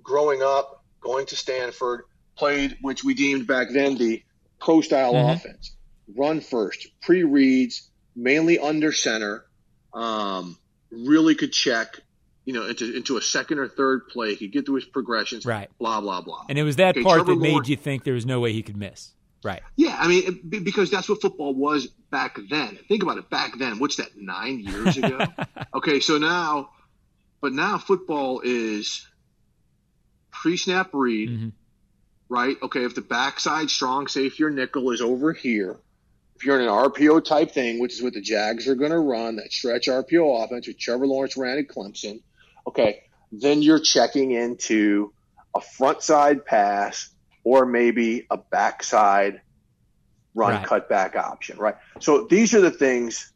growing 0.04 0.42
up, 0.42 0.84
going 1.00 1.26
to 1.28 1.38
Stanford, 1.38 2.02
played, 2.36 2.78
which 2.82 3.02
we 3.02 3.14
deemed 3.14 3.48
back 3.48 3.70
then 3.72 3.98
the 3.98 4.22
pro 4.60 4.82
style 4.82 5.14
mm-hmm. 5.14 5.30
offense. 5.30 5.74
Run 6.18 6.42
first, 6.42 6.90
pre 7.02 7.24
reads, 7.24 7.90
mainly 8.14 8.60
under 8.60 8.92
center, 8.92 9.46
um, 9.94 10.58
really 10.92 11.36
could 11.36 11.54
check, 11.54 12.02
you 12.44 12.52
know, 12.52 12.68
into 12.68 12.94
into 12.94 13.16
a 13.16 13.22
second 13.22 13.58
or 13.58 13.70
third 13.70 14.10
play. 14.10 14.36
He 14.36 14.48
could 14.48 14.52
get 14.52 14.66
through 14.66 14.76
his 14.76 14.86
progressions. 14.86 15.46
Right. 15.46 15.70
Blah 15.80 16.02
blah 16.02 16.20
blah. 16.20 16.44
And 16.50 16.60
it 16.60 16.64
was 16.64 16.76
that 16.76 16.98
okay, 16.98 17.04
part 17.04 17.20
Trevor 17.20 17.36
that 17.36 17.42
made 17.42 17.70
you 17.70 17.78
think 17.78 18.04
there 18.04 18.16
was 18.16 18.26
no 18.26 18.42
way 18.42 18.52
he 18.52 18.64
could 18.64 18.76
miss. 18.76 19.14
Right. 19.46 19.62
Yeah, 19.78 19.96
I 19.98 20.10
mean, 20.10 20.42
because 20.50 20.92
that's 20.92 21.08
what 21.08 21.22
football 21.22 21.54
was 21.54 21.88
back 22.12 22.38
then. 22.50 22.78
Think 22.88 23.02
about 23.02 23.18
it. 23.18 23.30
Back 23.30 23.58
then, 23.58 23.80
what's 23.80 23.96
that? 23.96 24.16
Nine 24.16 24.60
years 24.60 24.98
ago. 24.98 25.26
okay, 25.74 26.00
so 26.00 26.18
now, 26.18 26.70
but 27.42 27.54
now 27.54 27.78
football 27.78 28.42
is 28.44 29.08
pre-snap 30.32 30.92
read. 30.94 31.30
Mm-hmm. 31.30 31.50
Right. 32.30 32.56
Okay. 32.62 32.86
If 32.86 32.96
the 32.96 33.02
backside 33.02 33.70
strong 33.70 34.08
safety 34.08 34.44
or 34.44 34.50
nickel 34.50 34.92
is 34.92 35.02
over 35.02 35.34
here, 35.34 35.78
if 36.36 36.46
you're 36.46 36.60
in 36.60 36.68
an 36.68 36.74
RPO 36.74 37.26
type 37.26 37.52
thing, 37.52 37.80
which 37.80 37.94
is 37.94 38.02
what 38.02 38.14
the 38.14 38.22
Jags 38.22 38.68
are 38.68 38.76
going 38.76 38.92
to 38.92 39.00
run, 39.00 39.36
that 39.36 39.52
stretch 39.52 39.88
RPO 39.88 40.46
offense, 40.46 40.68
which 40.68 40.84
Trevor 40.84 41.08
Lawrence 41.08 41.36
ran 41.36 41.58
at 41.58 41.68
Clemson, 41.68 42.22
okay, 42.66 43.04
then 43.32 43.62
you're 43.62 43.80
checking 43.80 44.32
into 44.32 45.14
a 45.54 45.62
front 45.62 46.02
side 46.02 46.46
pass 46.46 47.10
or 47.44 47.66
maybe 47.66 48.28
a 48.30 48.38
backside 48.38 49.42
run 50.34 50.54
right. 50.54 50.66
cutback 50.66 51.16
option, 51.16 51.58
right? 51.58 51.76
So 52.00 52.26
these 52.26 52.54
are 52.54 52.62
the 52.62 52.72
things 52.72 53.32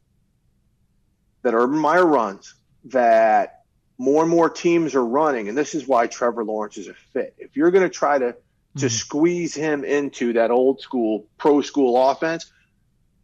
that 1.41 1.53
Urban 1.53 1.77
Meyer 1.77 2.05
runs 2.05 2.53
that 2.85 3.63
more 3.97 4.23
and 4.23 4.31
more 4.31 4.49
teams 4.49 4.95
are 4.95 5.05
running, 5.05 5.47
and 5.49 5.57
this 5.57 5.75
is 5.75 5.87
why 5.87 6.07
Trevor 6.07 6.43
Lawrence 6.43 6.77
is 6.77 6.87
a 6.87 6.93
fit. 7.13 7.35
If 7.37 7.55
you're 7.55 7.71
going 7.71 7.83
to 7.83 7.93
try 7.93 8.17
to 8.17 8.35
to 8.77 8.87
mm-hmm. 8.87 8.87
squeeze 8.89 9.55
him 9.55 9.85
into 9.85 10.33
that 10.33 10.51
old 10.51 10.81
school 10.81 11.27
pro 11.37 11.61
school 11.61 12.09
offense, 12.09 12.51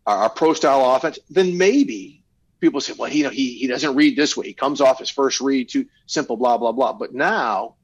our, 0.06 0.30
pro 0.30 0.54
style 0.54 0.96
offense, 0.96 1.20
then 1.30 1.58
maybe 1.58 2.24
people 2.60 2.80
say, 2.80 2.94
well, 2.98 3.12
you 3.12 3.24
know, 3.24 3.30
he, 3.30 3.56
he 3.56 3.68
doesn't 3.68 3.96
read 3.96 4.16
this 4.16 4.38
way. 4.38 4.48
He 4.48 4.54
comes 4.54 4.82
off 4.82 5.00
his 5.00 5.10
first 5.10 5.42
read 5.42 5.70
too 5.70 5.88
simple, 6.06 6.38
blah, 6.38 6.58
blah, 6.58 6.72
blah. 6.72 6.94
But 6.94 7.14
now, 7.14 7.76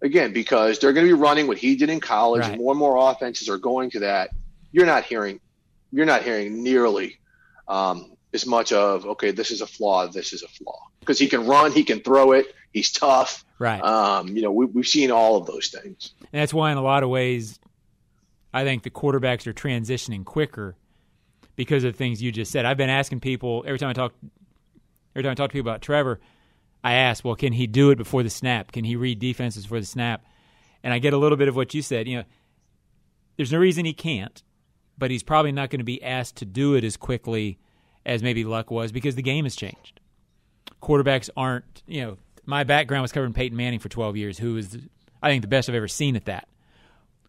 again, 0.00 0.32
because 0.32 0.78
they're 0.78 0.92
going 0.92 1.06
to 1.06 1.12
be 1.12 1.20
running 1.20 1.46
what 1.48 1.58
he 1.58 1.76
did 1.76 1.90
in 1.90 2.00
college, 2.00 2.42
right. 2.42 2.58
more 2.58 2.72
and 2.72 2.78
more 2.78 3.10
offenses 3.10 3.48
are 3.48 3.58
going 3.58 3.90
to 3.90 4.00
that. 4.00 4.30
You're 4.76 4.86
not 4.86 5.04
hearing 5.04 5.40
you're 5.90 6.04
not 6.04 6.22
hearing 6.22 6.62
nearly 6.62 7.18
um, 7.66 8.12
as 8.34 8.46
much 8.46 8.72
of 8.72 9.06
okay, 9.06 9.30
this 9.30 9.50
is 9.50 9.62
a 9.62 9.66
flaw, 9.66 10.06
this 10.06 10.34
is 10.34 10.42
a 10.42 10.48
flaw 10.48 10.88
because 11.00 11.18
he 11.18 11.28
can 11.28 11.46
run, 11.46 11.72
he 11.72 11.82
can 11.82 12.00
throw 12.00 12.32
it, 12.32 12.54
he's 12.72 12.92
tough. 12.92 13.42
Right. 13.58 13.82
Um, 13.82 14.28
you 14.36 14.42
know, 14.42 14.52
we, 14.52 14.66
we've 14.66 14.86
seen 14.86 15.10
all 15.10 15.36
of 15.36 15.46
those 15.46 15.68
things. 15.68 16.12
And 16.20 16.42
that's 16.42 16.52
why, 16.52 16.70
in 16.70 16.76
a 16.76 16.82
lot 16.82 17.02
of 17.02 17.08
ways, 17.08 17.58
I 18.52 18.64
think 18.64 18.82
the 18.82 18.90
quarterbacks 18.90 19.46
are 19.46 19.54
transitioning 19.54 20.26
quicker 20.26 20.76
because 21.56 21.84
of 21.84 21.96
things 21.96 22.20
you 22.20 22.30
just 22.30 22.52
said. 22.52 22.66
I've 22.66 22.76
been 22.76 22.90
asking 22.90 23.20
people 23.20 23.64
every 23.66 23.78
time 23.78 23.88
I 23.88 23.94
talk, 23.94 24.12
every 25.14 25.22
time 25.22 25.32
I 25.32 25.34
talk 25.34 25.48
to 25.48 25.52
people 25.54 25.70
about 25.70 25.80
Trevor, 25.80 26.20
I 26.84 26.92
ask, 26.92 27.24
well, 27.24 27.34
can 27.34 27.54
he 27.54 27.66
do 27.66 27.90
it 27.90 27.96
before 27.96 28.22
the 28.22 28.28
snap? 28.28 28.72
Can 28.72 28.84
he 28.84 28.94
read 28.94 29.20
defenses 29.20 29.62
before 29.62 29.80
the 29.80 29.86
snap? 29.86 30.26
And 30.82 30.92
I 30.92 30.98
get 30.98 31.14
a 31.14 31.16
little 31.16 31.38
bit 31.38 31.48
of 31.48 31.56
what 31.56 31.72
you 31.72 31.80
said. 31.80 32.06
You 32.06 32.18
know, 32.18 32.24
there's 33.38 33.52
no 33.52 33.58
reason 33.58 33.86
he 33.86 33.94
can't, 33.94 34.42
but 34.98 35.10
he's 35.10 35.22
probably 35.22 35.52
not 35.52 35.70
going 35.70 35.80
to 35.80 35.84
be 35.84 36.02
asked 36.02 36.36
to 36.36 36.44
do 36.44 36.74
it 36.74 36.84
as 36.84 36.96
quickly 36.96 37.58
as 38.04 38.22
maybe 38.22 38.44
Luck 38.44 38.70
was 38.70 38.92
because 38.92 39.14
the 39.14 39.22
game 39.22 39.44
has 39.44 39.56
changed. 39.56 40.00
Quarterbacks 40.82 41.28
aren't, 41.36 41.82
you 41.86 42.02
know, 42.02 42.16
my 42.44 42.64
background 42.64 43.02
was 43.02 43.12
covering 43.12 43.32
Peyton 43.32 43.56
Manning 43.56 43.80
for 43.80 43.88
12 43.88 44.16
years, 44.16 44.38
who 44.38 44.56
is, 44.56 44.78
I 45.22 45.30
think, 45.30 45.42
the 45.42 45.48
best 45.48 45.68
I've 45.68 45.74
ever 45.74 45.88
seen 45.88 46.14
at 46.16 46.26
that. 46.26 46.48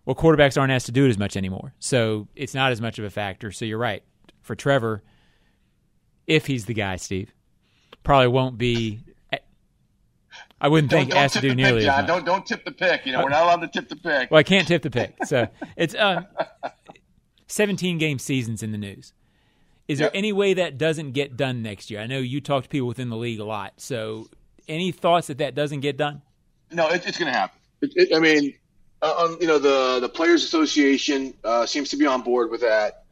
Well, 0.06 0.16
quarterbacks 0.16 0.58
aren't 0.60 0.72
asked 0.72 0.86
to 0.86 0.92
do 0.92 1.06
it 1.06 1.10
as 1.10 1.18
much 1.18 1.36
anymore, 1.36 1.74
so 1.80 2.28
it's 2.36 2.54
not 2.54 2.72
as 2.72 2.80
much 2.80 2.98
of 2.98 3.04
a 3.04 3.10
factor. 3.10 3.52
So 3.52 3.66
you're 3.66 3.78
right. 3.78 4.04
For 4.42 4.56
Trevor, 4.56 5.04
if 6.28 6.46
he's 6.46 6.66
the 6.66 6.74
guy, 6.74 6.96
Steve, 6.96 7.34
probably 8.04 8.30
won't 8.30 8.58
be. 8.58 9.02
I 10.60 10.70
wouldn't 10.70 10.90
Don't, 10.90 11.02
think 11.02 11.12
don't 11.12 11.20
asked 11.20 11.36
to 11.36 11.42
do 11.42 11.54
nearly 11.54 11.82
pick, 11.82 11.90
as 11.90 11.98
much. 11.98 12.08
Don't 12.08 12.26
don't 12.26 12.46
tip 12.46 12.64
the 12.64 12.72
pick. 12.72 13.06
You 13.06 13.12
know, 13.12 13.24
we're 13.24 13.30
not 13.30 13.44
allowed 13.44 13.62
to 13.62 13.68
tip 13.68 13.90
the 13.90 13.96
pick. 13.96 14.32
Well, 14.32 14.40
I 14.40 14.44
can't 14.44 14.68
tip 14.68 14.82
the 14.82 14.90
pick. 14.90 15.16
So 15.26 15.48
it's 15.76 15.94
uh, 15.94 16.24
17 17.48 17.98
game 17.98 18.20
seasons 18.20 18.62
in 18.64 18.72
the 18.72 18.78
news. 18.78 19.14
Is 19.88 20.00
there 20.00 20.12
any 20.14 20.34
way 20.34 20.54
that 20.56 20.78
doesn't 20.78 21.12
get 21.14 21.38
done 21.38 21.62
next 21.64 21.90
year? 21.90 22.02
I 22.02 22.08
know 22.08 22.20
you 22.20 22.42
talk 22.42 22.64
to 22.64 22.70
people 22.70 22.88
within 22.90 23.10
the 23.10 23.16
league 23.16 23.40
a 23.40 23.46
lot. 23.46 23.74
So 23.78 24.28
any 24.68 24.92
thoughts 24.92 25.28
that 25.28 25.38
that 25.38 25.56
doesn't 25.56 25.80
get 25.80 25.96
done? 25.96 26.22
No, 26.72 26.90
it, 26.90 27.06
it's 27.08 27.18
going 27.18 27.32
to 27.32 27.38
happen. 27.38 27.58
It, 27.82 27.92
it, 27.96 28.16
I 28.16 28.20
mean, 28.20 28.54
uh, 29.02 29.16
um, 29.18 29.38
you 29.40 29.48
know, 29.48 29.60
the 29.60 30.00
the 30.02 30.10
Players 30.10 30.44
Association 30.44 31.34
uh, 31.44 31.66
seems 31.66 31.90
to 31.92 31.98
be 31.98 32.06
on 32.06 32.22
board 32.22 32.52
with 32.52 32.62
that. 32.62 33.06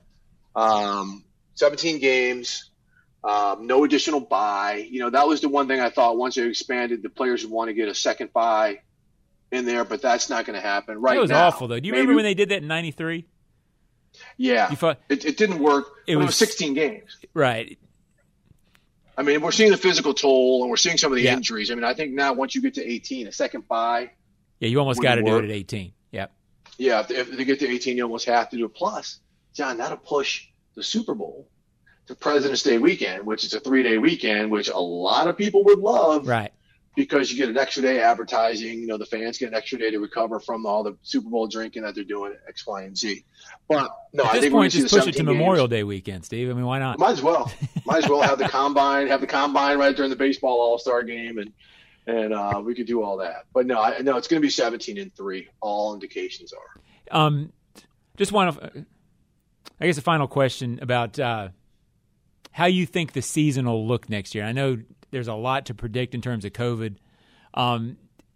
Um, 0.56 1.24
17 1.54 2.00
games, 2.00 2.70
um, 3.24 3.66
no 3.68 3.86
additional 3.86 4.20
buy. 4.20 4.86
You 4.90 5.00
know, 5.00 5.10
that 5.12 5.26
was 5.28 5.40
the 5.42 5.48
one 5.50 5.68
thing 5.70 5.80
I 5.80 5.90
thought 5.90 6.18
once 6.18 6.36
they 6.36 6.44
expanded, 6.46 7.02
the 7.04 7.10
players 7.10 7.44
would 7.44 7.52
want 7.54 7.70
to 7.70 7.74
get 7.74 7.88
a 7.88 7.96
second 7.96 8.34
buy 8.34 8.80
in 9.52 9.64
there, 9.66 9.86
but 9.86 10.02
that's 10.02 10.30
not 10.30 10.46
going 10.46 10.60
to 10.60 10.66
happen 10.66 11.00
right 11.00 11.16
It 11.18 11.22
was 11.22 11.30
now. 11.30 11.48
awful, 11.48 11.68
though. 11.70 11.80
Do 11.80 11.88
you 11.88 11.94
Maybe- 11.94 12.02
remember 12.02 12.16
when 12.18 12.26
they 12.26 12.34
did 12.34 12.50
that 12.50 12.62
in 12.64 12.68
'93? 12.68 13.26
Yeah, 14.38 14.70
You 14.70 14.76
thought 14.76 15.00
it, 15.10 15.26
it 15.26 15.38
didn't 15.38 15.60
work. 15.60 15.86
It 16.08 16.12
It, 16.12 16.14
it 16.14 16.18
was, 16.18 16.26
was- 16.28 16.36
16 16.38 16.74
games. 16.74 17.18
right? 17.34 17.78
I 19.18 19.24
mean, 19.24 19.42
we're 19.42 19.52
seeing 19.52 19.72
the 19.72 19.78
physical 19.78 20.14
toll, 20.14 20.62
and 20.64 20.70
we're 20.70 20.76
seeing 20.78 20.98
some 20.98 21.12
of 21.12 21.16
the 21.18 21.24
Yeah. 21.24 21.34
injuries. 21.34 21.72
I 21.72 21.76
mean, 21.76 21.86
I 21.86 21.94
think 21.94 22.14
now 22.14 22.34
once 22.34 22.54
you 22.54 22.62
get 22.62 22.74
to 22.76 22.86
18, 22.86 23.28
a 23.28 23.32
second 23.32 23.68
bye. 23.68 24.12
Yeah, 24.60 24.68
you 24.70 24.80
almost 24.80 25.02
got 25.02 25.16
to 25.16 25.24
do 25.24 25.38
it 25.38 25.46
at 25.46 25.52
18. 25.52 25.94
Yep. 26.12 26.32
Yeah, 26.78 27.00
if, 27.02 27.12
if 27.12 27.32
they 27.38 27.46
get 27.46 27.60
to 27.60 27.68
18, 27.70 27.96
you 27.98 28.04
almost 28.04 28.26
have 28.26 28.50
to 28.50 28.58
do 28.58 28.66
it. 28.66 28.74
Plus, 28.74 29.20
John, 29.54 29.78
that'll 29.78 29.98
push 29.98 30.48
the 30.76 30.84
Super 30.84 31.14
Bowl 31.16 31.48
to 32.08 32.16
President's 32.16 32.62
Day 32.64 32.78
weekend, 32.78 33.26
which 33.26 33.46
is 33.46 33.54
a 33.54 33.60
three 33.62 33.84
day 33.84 33.98
weekend, 33.98 34.52
which 34.52 34.68
a 34.68 34.78
lot 34.78 35.28
of 35.30 35.38
people 35.38 35.64
would 35.64 35.80
love 35.80 36.28
Right. 36.28 36.52
Because 36.96 37.32
you 37.32 37.38
get 37.38 37.50
an 37.50 37.58
extra 37.58 37.82
day 37.82 38.00
advertising. 38.00 38.80
You 38.80 38.88
know, 38.88 38.98
the 38.98 39.06
fans 39.06 39.38
get 39.38 39.50
an 39.50 39.54
extra 39.56 39.78
day 39.78 39.92
to 39.92 40.00
recover 40.00 40.40
from 40.40 40.66
all 40.66 40.84
the 40.84 40.98
Super 41.02 41.30
Bowl 41.30 41.48
drinking 41.48 41.84
that 41.84 41.96
they're 41.96 42.04
doing 42.04 42.34
at 42.34 42.40
X, 42.48 42.66
Y, 42.66 42.84
and 42.84 42.98
Z. 42.98 43.24
But 43.68 43.92
no, 44.14 44.24
At 44.24 44.30
I 44.30 44.34
this 44.34 44.42
think 44.42 44.54
point, 44.54 44.72
just 44.74 44.94
push 44.94 45.08
it 45.08 45.16
to 45.16 45.24
Memorial 45.24 45.68
Day 45.68 45.84
weekend, 45.84 46.26
Steve. 46.26 46.50
I 46.50 46.54
mean, 46.54 46.66
why 46.66 46.80
not? 46.80 47.00
Might 47.00 47.12
as 47.12 47.22
well. 47.22 47.52
Might 47.86 48.04
as 48.04 48.10
well 48.10 48.22
have 48.22 48.40
the 48.40 48.48
combine, 48.50 49.08
have 49.08 49.22
the 49.22 49.28
combine 49.28 49.78
right 49.78 49.96
during 49.96 50.10
the 50.10 50.16
baseball 50.16 50.60
All 50.60 50.78
Star 50.78 51.04
game, 51.04 51.38
and 51.38 51.52
and 52.08 52.34
uh, 52.34 52.62
we 52.64 52.76
could 52.76 52.88
do 52.88 53.04
all 53.04 53.18
that. 53.18 53.46
But 53.54 53.66
no, 53.66 53.82
I, 53.82 54.00
no, 54.00 54.18
it's 54.18 54.28
going 54.28 54.42
to 54.42 54.46
be 54.46 54.52
17 54.52 54.98
and 54.98 55.14
three. 55.16 55.50
All 55.60 55.94
indications 55.94 56.54
are. 56.54 57.20
Um, 57.20 57.52
just 58.18 58.32
one 58.32 58.48
of, 58.48 58.60
I 59.80 59.86
guess, 59.86 59.98
a 59.98 60.02
final 60.02 60.28
question 60.28 60.80
about 60.82 61.20
uh, 61.20 61.50
how 62.52 62.66
you 62.66 62.86
think 62.86 63.14
the 63.14 63.22
season 63.22 63.66
will 63.66 63.88
look 63.88 64.10
next 64.10 64.36
year. 64.36 64.46
I 64.46 64.52
know 64.52 64.78
there's 65.16 65.30
a 65.30 65.34
lot 65.34 65.66
to 65.68 65.74
predict 65.74 66.14
in 66.14 66.20
terms 66.20 66.44
of 66.44 66.52
COVID. 66.52 66.98
Um, 67.54 67.96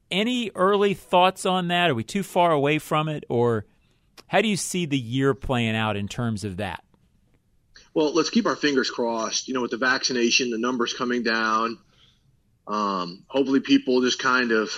any 0.09 0.49
early 0.55 0.93
thoughts 0.93 1.45
on 1.45 1.67
that? 1.67 1.89
Are 1.89 1.93
we 1.93 2.05
too 2.05 2.23
far 2.23 2.51
away 2.53 2.79
from 2.79 3.09
it, 3.09 3.25
or 3.27 3.65
how 4.27 4.39
do 4.41 4.47
you 4.47 4.55
see 4.55 4.85
the 4.85 4.97
year 4.97 5.33
playing 5.33 5.75
out 5.75 5.97
in 5.97 6.07
terms 6.07 6.45
of 6.45 6.55
that? 6.55 6.81
Well, 7.93 8.13
let's 8.13 8.29
keep 8.29 8.45
our 8.45 8.55
fingers 8.55 8.89
crossed. 8.89 9.49
You 9.49 9.55
know, 9.55 9.61
with 9.61 9.71
the 9.71 9.77
vaccination, 9.77 10.51
the 10.51 10.57
numbers 10.57 10.93
coming 10.93 11.21
down. 11.21 11.79
Um, 12.65 13.25
hopefully, 13.27 13.59
people 13.59 13.99
just 13.99 14.19
kind 14.19 14.53
of 14.53 14.69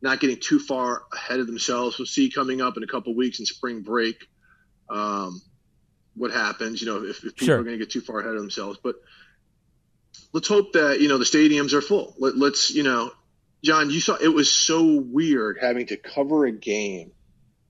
not 0.00 0.20
getting 0.20 0.38
too 0.40 0.58
far 0.58 1.02
ahead 1.12 1.38
of 1.38 1.46
themselves. 1.46 1.98
We'll 1.98 2.06
see 2.06 2.30
coming 2.30 2.62
up 2.62 2.78
in 2.78 2.82
a 2.82 2.86
couple 2.86 3.14
weeks 3.14 3.40
in 3.40 3.44
spring 3.46 3.82
break 3.82 4.26
um, 4.88 5.42
what 6.14 6.30
happens. 6.30 6.80
You 6.80 6.86
know, 6.88 7.04
if, 7.04 7.22
if 7.24 7.34
people 7.36 7.46
Sure. 7.46 7.58
are 7.58 7.62
going 7.62 7.78
to 7.78 7.84
get 7.84 7.90
too 7.92 8.00
far 8.00 8.20
ahead 8.20 8.32
of 8.32 8.40
themselves. 8.40 8.78
But 8.82 8.96
let's 10.32 10.48
hope 10.48 10.72
that 10.74 11.00
you 11.00 11.08
know 11.08 11.18
the 11.18 11.24
stadiums 11.24 11.72
are 11.72 11.80
full. 11.82 12.14
Let, 12.18 12.36
let's 12.36 12.70
you 12.70 12.82
know, 12.82 13.10
John, 13.62 13.90
you 13.90 14.00
saw 14.00 14.14
it 14.16 14.28
was 14.28 14.52
so 14.52 15.00
weird 15.00 15.58
having 15.60 15.86
to 15.88 15.96
cover 15.96 16.46
a 16.46 16.52
game 16.52 17.12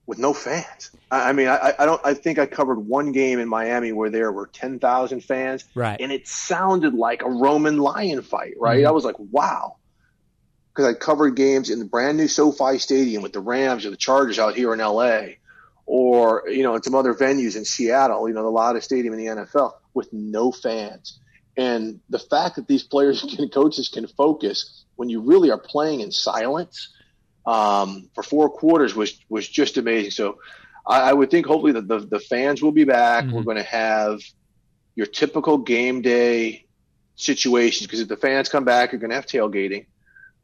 with 0.05 0.17
no 0.19 0.33
fans. 0.33 0.91
I, 1.11 1.29
I 1.29 1.33
mean, 1.33 1.47
I, 1.47 1.73
I 1.79 1.85
don't. 1.85 2.01
I 2.05 2.13
think 2.13 2.39
I 2.39 2.45
covered 2.45 2.79
one 2.79 3.11
game 3.11 3.39
in 3.39 3.47
Miami 3.49 3.91
where 3.91 4.09
there 4.09 4.31
were 4.31 4.47
ten 4.47 4.79
thousand 4.79 5.21
fans, 5.23 5.65
Right. 5.75 5.99
and 5.99 6.11
it 6.11 6.27
sounded 6.27 6.93
like 6.93 7.21
a 7.23 7.29
Roman 7.29 7.77
lion 7.77 8.21
fight. 8.21 8.53
Right? 8.59 8.83
Mhm. 8.83 8.87
I 8.87 8.91
was 8.91 9.03
like, 9.05 9.15
wow, 9.19 9.77
because 10.73 10.85
I 10.85 10.97
covered 10.97 11.35
games 11.35 11.69
in 11.69 11.79
the 11.79 11.85
brand 11.85 12.17
new 12.17 12.27
SoFi 12.27 12.77
Stadium 12.77 13.21
with 13.23 13.33
the 13.33 13.39
Rams 13.41 13.85
or 13.85 13.89
the 13.89 13.97
Chargers 13.97 14.39
out 14.39 14.55
here 14.55 14.73
in 14.73 14.79
L.A. 14.81 15.39
Or 15.85 16.43
you 16.49 16.63
know, 16.63 16.75
in 16.75 16.83
some 16.83 16.95
other 16.95 17.13
venues 17.13 17.55
in 17.55 17.63
Seattle, 17.63 18.27
you 18.27 18.33
know, 18.35 18.43
the 18.43 18.49
loudest 18.49 18.85
stadium 18.85 19.13
in 19.13 19.19
the 19.19 19.25
NFL 19.27 19.73
with 19.93 20.11
no 20.11 20.51
fans. 20.51 21.19
And 21.57 21.99
the 22.09 22.19
fact 22.19 22.55
that 22.55 22.67
these 22.67 22.83
players 22.83 23.23
and 23.39 23.51
coaches 23.51 23.89
can 23.89 24.07
focus 24.07 24.85
when 24.95 25.09
you 25.09 25.21
really 25.21 25.51
are 25.51 25.57
playing 25.57 26.01
in 26.01 26.11
silence 26.11 26.93
um, 27.45 28.09
for 28.13 28.23
four 28.23 28.49
quarters 28.49 28.95
was 28.95 29.19
was 29.29 29.47
just 29.47 29.77
amazing. 29.77 30.11
So 30.11 30.39
I, 30.85 31.09
I 31.09 31.13
would 31.13 31.31
think 31.31 31.45
hopefully 31.45 31.73
that 31.73 31.87
the, 31.87 31.99
the 31.99 32.19
fans 32.19 32.61
will 32.61 32.71
be 32.71 32.83
back. 32.83 33.25
Mhm. 33.25 33.31
We're 33.33 33.43
going 33.43 33.57
to 33.57 33.63
have 33.63 34.19
your 34.95 35.07
typical 35.07 35.57
game 35.57 36.01
day 36.01 36.65
situations 37.15 37.87
because 37.87 37.99
if 37.99 38.07
the 38.07 38.17
fans 38.17 38.49
come 38.49 38.65
back, 38.65 38.91
you're 38.91 38.99
going 38.99 39.09
to 39.09 39.15
have 39.15 39.25
tailgating. 39.25 39.85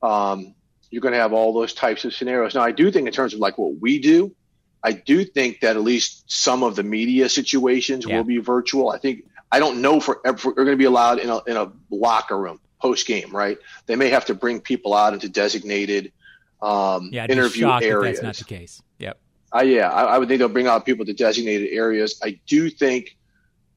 Um, 0.02 0.56
you're 0.90 1.02
going 1.02 1.14
to 1.14 1.20
have 1.20 1.34
all 1.34 1.54
those 1.54 1.74
types 1.74 2.06
of 2.06 2.14
scenarios. 2.14 2.56
Now, 2.56 2.62
I 2.62 2.72
do 2.72 2.92
think 2.92 3.08
in 3.08 3.14
terms 3.14 3.34
of 3.34 3.40
like 3.40 3.58
what 3.58 3.80
we 3.80 4.00
do, 4.00 4.36
I 4.84 4.92
do 4.92 5.24
think 5.24 5.62
that 5.62 5.76
at 5.76 5.82
least 5.82 6.30
some 6.30 6.62
of 6.62 6.76
the 6.76 6.84
media 6.84 7.30
situations 7.30 8.06
Yeah. 8.06 8.18
will 8.18 8.24
be 8.24 8.38
virtual. 8.38 8.90
I 8.92 9.00
think 9.00 9.24
I 9.54 9.60
don't 9.60 9.82
know 9.82 10.00
for 10.00 10.20
if 10.26 10.44
we're 10.44 10.54
going 10.54 10.68
to 10.70 10.76
be 10.78 10.86
allowed 10.86 11.20
in 11.20 11.30
a 11.30 11.38
in 11.46 11.56
a 11.58 11.72
locker 11.92 12.38
room 12.38 12.60
post 12.82 13.06
game, 13.06 13.30
right? 13.34 13.58
They 13.86 13.96
may 13.96 14.10
have 14.10 14.26
to 14.26 14.34
bring 14.34 14.60
people 14.60 14.96
out 14.96 15.14
into 15.14 15.30
designated 15.30 16.12
um, 16.62 17.10
Yeah, 17.14 17.24
I'd 17.26 17.30
interview 17.32 17.70
areas. 17.70 18.20
that's 18.20 18.24
not 18.24 18.36
the 18.48 18.56
case. 18.56 18.82
Yep. 18.98 19.20
Uh, 19.56 19.62
yeah, 19.62 19.92
I, 19.92 20.04
I 20.16 20.18
would 20.18 20.28
think 20.28 20.40
they'll 20.40 20.50
bring 20.50 20.66
out 20.68 20.86
people 20.86 21.06
to 21.06 21.14
designated 21.14 21.70
areas. 21.72 22.20
I 22.24 22.40
do 22.48 22.72
think 22.72 23.16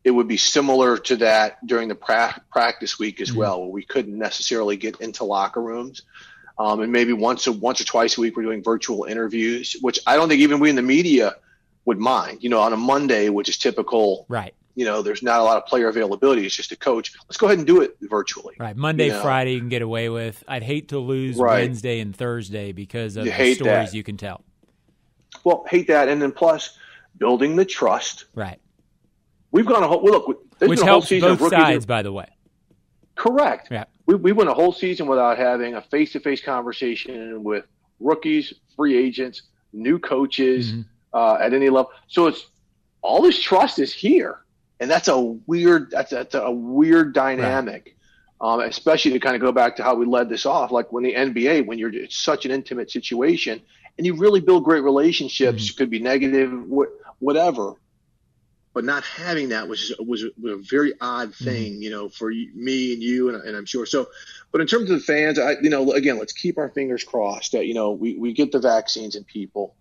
it 0.02 0.12
would 0.12 0.28
be 0.28 0.38
similar 0.38 0.96
to 0.96 1.16
that 1.16 1.64
during 1.66 1.88
the 1.88 1.94
pra- 1.94 2.40
practice 2.50 2.98
week 2.98 3.20
as 3.20 3.30
Mhm. 3.32 3.36
well, 3.36 3.60
where 3.60 3.70
we 3.70 3.84
couldn't 3.84 4.16
necessarily 4.16 4.76
get 4.78 4.98
into 5.00 5.24
locker 5.24 5.60
rooms. 5.60 6.02
Um, 6.58 6.80
and 6.80 6.90
maybe 6.90 7.12
once 7.12 7.46
a, 7.48 7.52
once 7.52 7.82
or 7.82 7.84
twice 7.84 8.16
a 8.16 8.20
week, 8.22 8.34
we're 8.34 8.44
doing 8.44 8.62
virtual 8.62 9.04
interviews, 9.04 9.76
which 9.82 9.98
I 10.06 10.16
don't 10.16 10.28
think 10.30 10.40
even 10.40 10.58
we 10.58 10.70
in 10.70 10.76
the 10.76 10.80
media 10.82 11.34
would 11.84 11.98
mind. 11.98 12.42
You 12.42 12.48
know, 12.48 12.60
on 12.60 12.72
a 12.72 12.76
Monday, 12.78 13.28
which 13.28 13.48
is 13.50 13.58
typical, 13.58 14.24
Right. 14.30 14.54
You 14.76 14.84
know, 14.84 15.02
there's 15.02 15.22
not 15.22 15.40
a 15.40 15.42
lot 15.42 15.56
of 15.56 15.66
player 15.66 15.88
availability. 15.88 16.46
It's 16.46 16.54
just 16.54 16.70
a 16.70 16.76
coach. 16.76 17.12
Let's 17.26 17.36
go 17.38 17.46
ahead 17.46 17.58
and 17.58 17.66
do 17.66 17.80
it 17.80 17.96
virtually. 18.02 18.54
Right. 18.60 18.76
Monday, 18.76 19.06
You 19.06 19.12
know. 19.12 19.22
Friday, 19.22 19.54
you 19.54 19.58
can 19.58 19.68
get 19.70 19.82
away 19.82 20.08
with. 20.08 20.44
I'd 20.46 20.62
hate 20.62 20.90
to 20.90 20.98
lose 20.98 21.36
Right. 21.36 21.62
Wednesday 21.62 21.98
and 22.00 22.14
Thursday 22.14 22.72
because 22.72 23.16
of 23.16 23.24
You 23.24 23.30
the 23.32 23.36
hate 23.36 23.54
stories 23.56 23.90
that. 23.90 23.94
you 23.96 24.04
can 24.04 24.16
tell. 24.16 24.44
Well, 25.44 25.64
hate 25.68 25.88
that. 25.88 26.08
And 26.08 26.20
then 26.22 26.30
plus, 26.30 26.76
building 27.18 27.56
the 27.56 27.64
trust. 27.64 28.26
Right. 28.34 28.60
We've 29.50 29.66
gone 29.66 29.82
a 29.82 29.88
whole, 29.88 30.02
well, 30.02 30.12
look, 30.26 30.58
there's 30.58 30.68
Which 30.68 30.78
been 30.80 30.88
a 30.88 30.92
whole 30.92 31.02
season 31.02 31.28
both 31.30 31.34
of 31.36 31.40
rookies 31.52 31.58
sides, 31.58 31.86
by 31.86 32.02
the 32.02 32.12
way. 32.12 32.28
Correct. 33.14 33.68
Yeah. 33.70 33.84
We, 34.06 34.14
we 34.16 34.32
went 34.32 34.50
a 34.50 34.54
whole 34.54 34.72
season 34.72 35.06
without 35.06 35.38
having 35.38 35.74
a 35.74 35.80
face 35.82 36.12
to 36.12 36.20
face 36.20 36.42
conversation 36.42 37.42
with 37.42 37.64
rookies, 37.98 38.52
free 38.76 38.96
agents, 38.96 39.42
new 39.72 39.98
coaches 39.98 40.72
Mhm. 40.72 40.84
uh, 41.14 41.38
at 41.40 41.54
any 41.54 41.70
level. 41.70 41.90
So 42.08 42.26
it's 42.26 42.46
all 43.00 43.22
this 43.22 43.40
trust 43.40 43.78
is 43.78 43.92
here, 43.92 44.40
and 44.80 44.90
that's 44.90 45.08
a 45.08 45.18
weird 45.20 45.90
that's 45.90 46.12
a, 46.12 46.16
that's 46.16 46.34
a 46.34 46.50
weird 46.50 47.14
dynamic. 47.14 47.92
Um, 48.38 48.60
especially 48.60 49.12
to 49.12 49.18
kind 49.18 49.34
of 49.34 49.40
go 49.40 49.50
back 49.50 49.76
to 49.76 49.82
how 49.82 49.94
we 49.94 50.04
led 50.04 50.28
this 50.28 50.44
off, 50.44 50.70
like 50.70 50.92
when 50.92 51.04
the 51.04 51.14
NBA, 51.14 51.64
when 51.64 51.78
you're 51.78 51.88
it's 51.94 52.14
such 52.18 52.44
an 52.44 52.50
intimate 52.50 52.90
situation, 52.90 53.62
and 53.96 54.06
you 54.06 54.14
really 54.14 54.40
build 54.40 54.62
great 54.64 54.82
relationships, 54.82 55.64
Mm-hmm. 55.70 55.78
could 55.78 55.88
be 55.88 56.00
negative, 56.00 56.52
wh- 56.70 57.22
whatever. 57.22 57.76
but 58.74 58.84
not 58.84 59.04
having 59.04 59.48
that 59.48 59.68
was 59.68 59.90
was, 59.98 60.22
was 60.38 60.52
a 60.52 60.56
very 60.70 60.92
odd 61.00 61.30
Mm-hmm. 61.30 61.44
thing, 61.46 61.72
mm-hmm. 61.72 61.82
you 61.82 61.88
know, 61.90 62.10
for 62.10 62.28
me 62.28 62.92
and 62.92 63.02
you, 63.02 63.30
and, 63.30 63.42
and, 63.42 63.56
I'm 63.56 63.64
sure. 63.64 63.86
So, 63.86 64.08
but 64.52 64.60
in 64.60 64.66
terms 64.66 64.90
of 64.90 64.98
the 64.98 65.02
fans, 65.02 65.38
I, 65.38 65.52
you 65.62 65.70
know, 65.70 65.92
again, 65.92 66.18
let's 66.18 66.34
keep 66.34 66.58
our 66.58 66.68
fingers 66.68 67.04
crossed 67.04 67.52
that 67.52 67.64
you 67.64 67.72
know 67.72 67.92
we, 67.92 68.16
we 68.18 68.34
get 68.34 68.52
the 68.52 68.60
vaccines 68.60 69.16
in 69.16 69.24
people, 69.24 69.74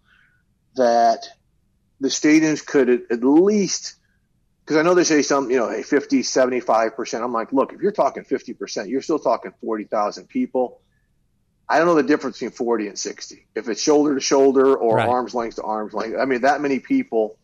that 0.78 1.28
the 2.00 2.08
stadiums 2.08 2.66
could 2.66 2.90
at 2.90 3.22
least, 3.22 3.96
because 4.66 4.78
I 4.78 4.84
know 4.84 4.96
they 4.96 5.04
say 5.04 5.22
some, 5.22 5.52
you 5.52 5.58
know, 5.58 5.70
hey, 5.70 5.84
50, 5.84 6.24
75 6.24 6.96
percent. 6.96 7.24
I'm 7.24 7.34
like, 7.34 7.54
look, 7.54 7.74
if 7.74 7.82
you're 7.82 7.92
talking 7.92 8.24
50 8.24 8.54
percent, 8.54 8.90
you're 8.90 9.02
still 9.04 9.20
talking 9.20 9.54
40,000 9.62 10.28
people. 10.28 10.82
I 11.70 11.78
don't 11.80 11.88
know 11.88 11.96
the 11.96 12.04
difference 12.04 12.38
between 12.38 12.52
40 12.52 12.88
and 12.90 13.00
60. 13.00 13.48
If 13.56 13.70
it's 13.70 13.82
shoulder 13.82 14.16
to 14.16 14.22
shoulder 14.22 14.76
or 14.76 14.98
Right. 14.98 15.10
arms 15.10 15.34
length 15.36 15.56
to 15.58 15.64
arms 15.64 15.94
length, 15.94 16.18
I 16.20 16.26
mean, 16.26 16.42
that 16.42 16.62
many 16.62 16.80
people 16.80 17.40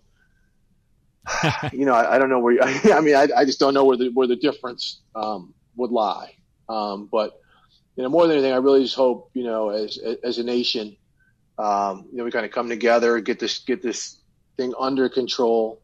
you 1.73 1.85
know, 1.85 1.93
I, 1.93 2.15
I 2.15 2.19
don't 2.19 2.29
know 2.29 2.39
where. 2.39 2.53
You, 2.53 2.61
I 2.93 3.01
mean, 3.01 3.15
I, 3.15 3.27
I 3.35 3.45
just 3.45 3.59
don't 3.59 3.73
know 3.73 3.85
where 3.85 3.97
the 3.97 4.09
where 4.09 4.27
the 4.27 4.35
difference 4.35 5.01
um, 5.15 5.53
would 5.75 5.91
lie. 5.91 6.33
Um, 6.69 7.09
but 7.11 7.33
you 7.95 8.03
know, 8.03 8.09
more 8.09 8.23
than 8.27 8.37
anything, 8.37 8.53
I 8.53 8.57
really 8.57 8.83
just 8.83 8.95
hope 8.95 9.29
you 9.33 9.43
know, 9.43 9.69
as 9.69 9.99
as 10.23 10.37
a 10.37 10.43
nation, 10.43 10.97
um, 11.57 12.07
you 12.11 12.17
know, 12.17 12.23
we 12.25 12.31
kind 12.31 12.45
of 12.45 12.51
come 12.51 12.69
together, 12.69 13.19
get 13.21 13.39
this 13.39 13.59
get 13.59 13.81
this 13.81 14.19
thing 14.57 14.73
under 14.79 15.09
control. 15.09 15.81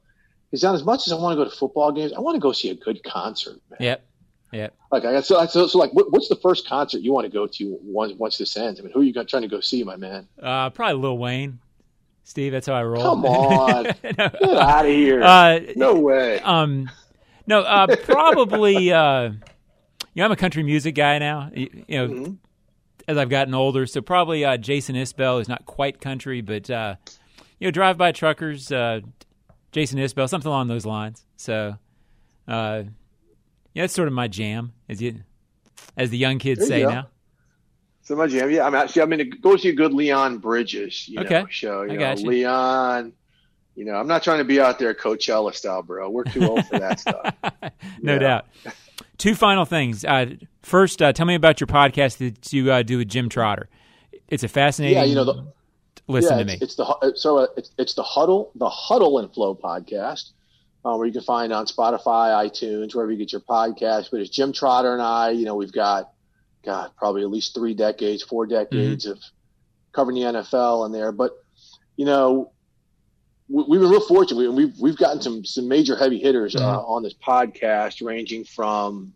Because 0.51 0.63
as 0.63 0.83
much 0.83 1.07
as 1.07 1.13
I 1.13 1.15
want 1.17 1.37
to 1.37 1.43
go 1.43 1.49
to 1.49 1.55
football 1.55 1.91
games, 1.91 2.13
I 2.13 2.19
want 2.19 2.35
to 2.35 2.39
go 2.39 2.51
see 2.51 2.69
a 2.69 2.75
good 2.75 3.03
concert. 3.03 3.59
Man. 3.69 3.77
Yep. 3.81 4.03
Yep. 4.53 4.75
Like 4.93 5.03
I 5.03 5.11
got 5.11 5.25
so, 5.25 5.45
so, 5.47 5.67
so 5.67 5.77
like, 5.77 5.91
what, 5.91 6.09
what's 6.11 6.29
the 6.29 6.37
first 6.37 6.65
concert 6.67 6.99
you 7.01 7.11
want 7.11 7.25
to 7.25 7.31
go 7.31 7.47
to 7.47 7.77
once 7.83 8.13
once 8.13 8.37
this 8.37 8.55
ends? 8.55 8.79
I 8.79 8.83
mean, 8.83 8.93
who 8.93 9.01
are 9.01 9.03
you 9.03 9.11
trying 9.11 9.41
to 9.41 9.47
go 9.49 9.59
see, 9.59 9.83
my 9.83 9.97
man? 9.97 10.25
Uh, 10.41 10.69
probably 10.69 11.01
Lil 11.01 11.17
Wayne. 11.17 11.59
Steve, 12.23 12.51
that's 12.53 12.67
how 12.67 12.73
I 12.73 12.83
roll. 12.83 13.01
Come 13.03 13.25
on, 13.25 13.83
No. 13.85 13.91
get 14.03 14.19
out 14.57 14.85
of 14.85 14.91
here! 14.91 15.21
Uh, 15.23 15.59
no 15.77 15.95
way. 15.95 16.39
um, 16.41 16.89
no, 17.45 17.61
uh, 17.61 17.93
probably. 18.03 18.91
Uh, 18.91 19.31
you 20.13 20.21
know, 20.21 20.25
I'm 20.25 20.31
a 20.31 20.35
country 20.37 20.63
music 20.63 20.95
guy 20.95 21.19
now. 21.19 21.51
You, 21.53 21.69
you 21.87 21.97
know, 21.97 22.07
Mhm. 22.13 22.37
as 23.07 23.17
I've 23.17 23.29
gotten 23.29 23.53
older, 23.53 23.85
so 23.85 24.01
probably 24.01 24.43
uh, 24.43 24.57
Jason 24.57 24.95
Isbell 24.95 25.39
is 25.41 25.47
not 25.47 25.65
quite 25.65 26.01
country, 26.01 26.41
but 26.41 26.69
uh, 26.69 26.95
you 27.59 27.67
know, 27.67 27.71
drive 27.71 27.97
by 27.97 28.11
truckers, 28.13 28.71
uh, 28.71 29.01
Jason 29.77 29.99
Isbell, 29.99 30.27
something 30.27 30.49
along 30.49 30.69
those 30.69 30.87
lines. 30.87 31.23
So, 31.35 31.75
uh, 32.47 32.83
yeah, 33.75 33.83
that's 33.83 33.93
sort 33.93 34.07
of 34.07 34.13
my 34.15 34.27
jam, 34.27 34.73
as 34.89 34.99
you, 34.99 35.19
as 35.95 36.09
the 36.09 36.17
young 36.17 36.39
kids 36.39 36.61
There 36.61 36.67
say 36.67 36.79
you 36.81 36.87
now. 36.87 37.09
So 38.01 38.15
my 38.15 38.25
jam, 38.25 38.49
yeah. 38.49 38.65
I'm 38.65 38.73
actually, 38.73 39.03
I'm 39.03 39.09
going 39.09 39.19
to 39.19 39.37
go 39.37 39.55
see 39.55 39.69
a 39.69 39.73
good 39.73 39.93
Leon 39.93 40.39
Bridges, 40.39 41.07
you 41.07 41.19
Okay. 41.19 41.41
know, 41.41 41.47
show. 41.47 41.83
You 41.83 41.91
I 41.91 41.93
know, 41.93 41.99
got 41.99 42.19
you. 42.19 42.27
Leon. 42.29 43.13
You 43.75 43.85
know, 43.85 43.93
I'm 43.93 44.07
not 44.07 44.23
trying 44.23 44.39
to 44.39 44.43
be 44.45 44.59
out 44.59 44.79
there 44.79 44.95
Coachella 44.95 45.53
style, 45.53 45.83
bro. 45.83 46.09
We're 46.09 46.23
too 46.23 46.49
old 46.49 46.65
for 46.65 46.79
that 46.79 46.99
stuff. 46.99 47.35
no 48.01 48.17
doubt. 48.17 48.47
Two 49.19 49.35
final 49.35 49.65
things. 49.65 50.03
Uh, 50.03 50.37
first, 50.63 51.03
uh, 51.03 51.13
tell 51.13 51.27
me 51.27 51.35
about 51.35 51.59
your 51.59 51.67
podcast 51.67 52.17
that 52.17 52.51
you 52.51 52.71
uh, 52.71 52.81
do 52.81 52.97
with 52.97 53.09
Jim 53.09 53.29
Trotter. 53.29 53.69
It's 54.27 54.41
a 54.43 54.47
fascinating. 54.47 54.97
Yeah, 54.97 55.03
you 55.03 55.13
know, 55.13 55.23
the, 55.25 55.53
listen 56.07 56.37
yeah, 56.37 56.43
to 56.43 56.45
me. 56.51 56.57
it's 56.61 56.75
the 56.75 57.13
so 57.15 57.37
uh, 57.39 57.47
it's, 57.57 57.71
it's 57.77 57.93
the 57.93 58.03
huddle, 58.03 58.51
the 58.55 58.69
huddle 58.69 59.19
and 59.19 59.33
flow 59.33 59.55
podcast, 59.55 60.31
uh, 60.85 60.95
where 60.95 61.05
you 61.07 61.13
can 61.13 61.21
find 61.23 61.51
on 61.53 61.65
Spotify, 61.65 62.45
iTunes, 62.45 62.95
wherever 62.95 63.11
you 63.11 63.17
get 63.17 63.31
your 63.31 63.41
podcast. 63.41 64.09
But 64.11 64.21
it's 64.21 64.29
Jim 64.29 64.53
Trotter 64.53 64.93
and 64.93 65.01
I. 65.01 65.31
You 65.31 65.45
know, 65.45 65.55
we've 65.55 65.71
got, 65.71 66.11
God, 66.65 66.91
probably 66.97 67.21
at 67.23 67.29
least 67.29 67.53
three 67.53 67.73
decades, 67.73 68.23
four 68.23 68.45
decades 68.47 69.05
of 69.05 69.19
covering 69.91 70.15
the 70.15 70.23
NFL 70.23 70.85
in 70.85 70.91
there. 70.91 71.11
But 71.11 71.31
you 71.95 72.05
know, 72.05 72.51
we, 73.49 73.63
we've 73.67 73.81
been 73.81 73.89
real 73.89 73.99
fortunate. 74.07 74.37
We, 74.37 74.49
we've 74.49 74.79
we've 74.79 74.97
gotten 74.97 75.21
some 75.21 75.43
some 75.45 75.67
major 75.67 75.95
heavy 75.95 76.19
hitters 76.19 76.55
uh, 76.55 76.59
Mhm. 76.59 76.89
on 76.89 77.03
this 77.03 77.13
podcast, 77.15 78.05
ranging 78.05 78.43
from. 78.43 79.13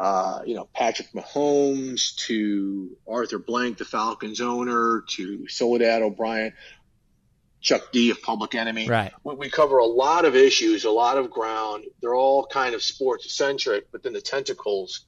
Uh, 0.00 0.40
you 0.46 0.54
know, 0.54 0.66
Patrick 0.74 1.08
Mahomes 1.12 2.16
to 2.26 2.96
Arthur 3.06 3.38
Blank, 3.38 3.76
the 3.76 3.84
Falcons 3.84 4.40
owner, 4.40 5.04
to 5.08 5.46
Soledad 5.46 6.00
O'Brien, 6.00 6.54
Chuck 7.60 7.92
D 7.92 8.08
of 8.10 8.22
Public 8.22 8.54
Enemy. 8.54 8.88
right. 8.88 9.12
We, 9.24 9.34
we 9.34 9.50
cover 9.50 9.76
a 9.76 9.84
lot 9.84 10.24
of 10.24 10.34
issues, 10.34 10.84
a 10.86 10.90
lot 10.90 11.18
of 11.18 11.30
ground. 11.30 11.84
They're 12.00 12.14
all 12.14 12.46
kind 12.46 12.74
of 12.74 12.82
sports 12.82 13.30
centric, 13.34 13.92
but 13.92 14.02
then 14.02 14.14
the 14.14 14.22
tentacles 14.22 15.04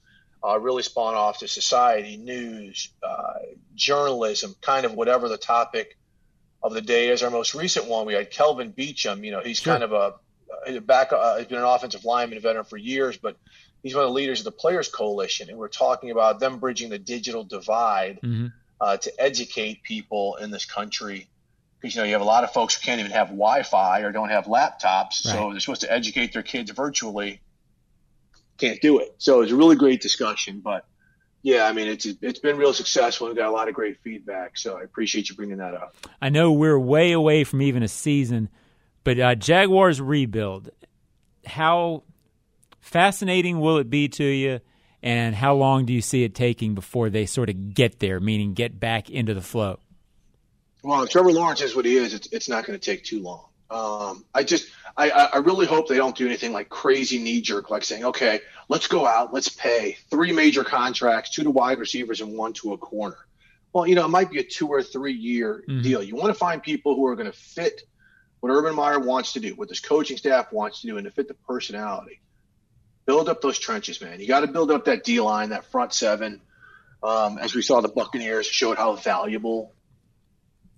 uh, 0.47 0.59
really 0.59 0.83
spawn 0.83 1.15
off 1.15 1.39
to 1.39 1.47
society, 1.47 2.17
news, 2.17 2.89
uh, 3.01 3.33
journalism, 3.73 4.55
kind 4.61 4.85
of 4.85 4.93
whatever 4.93 5.27
the 5.27 5.37
topic 5.39 5.97
of 6.61 6.73
the 6.75 6.81
day 6.81 7.09
is. 7.09 7.23
Our 7.23 7.31
most 7.31 7.55
recent 7.55 7.87
one, 7.87 8.05
we 8.05 8.13
had 8.13 8.29
Kelvin 8.29 8.71
Beachum. 8.73 9.25
You 9.25 9.31
know, 9.31 9.41
he's 9.41 9.57
Sure. 9.57 9.73
kind 9.73 9.83
of 9.83 9.91
a, 9.93 10.13
a 10.67 10.79
back. 10.81 11.11
Uh, 11.11 11.37
he's 11.37 11.47
been 11.47 11.57
an 11.57 11.63
offensive 11.63 12.05
lineman 12.05 12.39
veteran 12.39 12.65
for 12.65 12.77
years, 12.77 13.17
but 13.17 13.37
he's 13.83 13.93
one 13.93 14.05
of 14.05 14.09
the 14.09 14.15
leaders 14.15 14.39
of 14.39 14.45
the 14.45 14.51
Players 14.51 14.87
Coalition, 14.87 15.49
and 15.49 15.57
we're 15.57 15.67
talking 15.67 16.09
about 16.09 16.39
them 16.39 16.57
bridging 16.57 16.89
the 16.89 16.99
digital 16.99 17.43
divide 17.43 18.19
hmm 18.21 18.47
uh, 18.81 18.97
to 18.97 19.13
educate 19.17 19.81
people 19.81 20.35
in 20.35 20.51
this 20.51 20.65
country. 20.65 21.29
Because 21.79 21.95
you 21.95 22.01
know 22.01 22.05
you 22.05 22.13
have 22.13 22.21
a 22.21 22.25
lot 22.25 22.43
of 22.43 22.51
folks 22.51 22.75
who 22.75 22.83
can't 22.83 22.99
even 22.99 23.11
have 23.11 23.27
Wi-Fi 23.27 24.01
or 24.01 24.11
don't 24.11 24.29
have 24.29 24.45
laptops, 24.45 25.13
so 25.13 25.51
they're 25.51 25.59
supposed 25.61 25.81
to 25.81 25.91
educate 25.91 26.33
their 26.33 26.43
kids 26.43 26.69
virtually. 26.71 27.39
Can't 28.57 28.81
do 28.81 28.99
it. 28.99 29.15
So 29.19 29.41
it's 29.41 29.53
a 29.53 29.55
really 29.55 29.77
great 29.77 30.01
discussion, 30.01 30.59
but 30.59 30.85
yeah, 31.43 31.65
I 31.65 31.71
mean 31.71 31.87
it's 31.87 32.05
it's 32.21 32.39
been 32.39 32.57
real 32.57 32.73
successful 32.73 33.27
and 33.27 33.35
got 33.37 33.47
a 33.47 33.51
lot 33.51 33.69
of 33.69 33.73
great 33.73 33.99
feedback. 34.01 34.57
So 34.57 34.77
I 34.77 34.83
appreciate 34.83 35.29
you 35.29 35.35
bringing 35.35 35.57
that 35.57 35.73
up. 35.73 35.95
I 36.21 36.29
know 36.29 36.51
we're 36.51 36.79
way 36.79 37.13
away 37.13 37.45
from 37.45 37.61
even 37.61 37.83
a 37.83 37.87
season, 37.89 38.49
but 39.03 39.19
uh, 39.19 39.35
Jaguars 39.35 40.01
rebuild. 40.01 40.71
How 41.45 42.03
fascinating 42.83 43.59
will 43.59 43.77
it 43.77 43.89
be 43.89 44.09
to 44.09 44.23
you, 44.23 44.59
and 45.01 45.33
how 45.33 45.55
long 45.55 45.85
do 45.85 45.93
you 45.93 46.01
see 46.01 46.23
it 46.23 46.35
taking 46.35 46.75
before 46.75 47.09
they 47.09 47.25
sort 47.25 47.49
of 47.49 47.73
get 47.73 47.99
there, 47.99 48.19
meaning 48.19 48.53
get 48.53 48.79
back 48.79 49.09
into 49.09 49.33
the 49.33 49.41
flow? 49.41 49.79
Well, 50.83 51.03
if 51.03 51.09
Trevor 51.09 51.31
Lawrence 51.31 51.61
is 51.61 51.75
what 51.75 51.85
he 51.85 51.95
is, 51.95 52.13
it's, 52.13 52.27
it's 52.31 52.49
not 52.49 52.65
going 52.65 52.77
to 52.77 52.85
take 52.85 53.03
too 53.03 53.21
long. 53.21 53.45
Um, 53.69 54.25
I 54.35 54.43
just, 54.43 54.69
I, 54.95 55.09
I 55.09 55.37
really 55.37 55.65
hope 55.65 55.87
they 55.87 55.95
don't 55.95 56.15
do 56.15 56.25
anything 56.27 56.51
like 56.51 56.69
crazy 56.69 57.17
knee 57.17 57.41
jerk, 57.41 57.69
like 57.71 57.83
saying, 57.83 58.03
okay, 58.05 58.41
let's 58.69 58.87
go 58.87 59.07
out, 59.07 59.33
let's 59.33 59.49
pay 59.49 59.97
three 60.11 60.33
major 60.33 60.63
contracts, 60.63 61.31
two 61.31 61.43
to 61.43 61.49
wide 61.49 61.79
receivers 61.79 62.21
and 62.21 62.37
one 62.37 62.53
to 62.53 62.73
a 62.73 62.77
corner. 62.77 63.17
Well, 63.71 63.87
you 63.87 63.95
know, 63.95 64.05
it 64.05 64.09
might 64.09 64.29
be 64.29 64.39
a 64.39 64.43
two 64.43 64.67
or 64.67 64.83
three 64.83 65.13
year 65.13 65.63
Mhm. 65.67 65.81
deal. 65.81 66.03
You 66.03 66.15
want 66.15 66.27
to 66.27 66.35
find 66.37 66.61
people 66.61 66.95
who 66.95 67.07
are 67.07 67.15
going 67.15 67.31
to 67.31 67.37
fit 67.37 67.81
what 68.41 68.51
Urban 68.51 68.75
Meyer 68.75 68.99
wants 68.99 69.33
to 69.33 69.39
do, 69.39 69.55
what 69.55 69.69
this 69.69 69.79
coaching 69.79 70.17
staff 70.17 70.51
wants 70.51 70.81
to 70.81 70.87
do, 70.87 70.97
and 70.97 71.05
to 71.05 71.11
fit 71.11 71.29
the 71.29 71.33
personality. 71.33 72.19
Build 73.05 73.27
up 73.29 73.41
those 73.41 73.59
trenches, 73.59 73.99
man. 74.01 74.19
You 74.19 74.27
got 74.27 74.41
to 74.41 74.47
build 74.47 74.71
up 74.71 74.85
that 74.85 75.03
D 75.03 75.19
line, 75.19 75.49
that 75.49 75.65
front 75.71 75.93
seven. 75.93 76.41
Um, 77.01 77.37
as 77.37 77.53
we 77.53 77.61
saw, 77.61 77.81
the 77.81 77.89
Buccaneers 77.89 78.45
showed 78.45 78.77
how 78.77 78.95
valuable, 78.95 79.73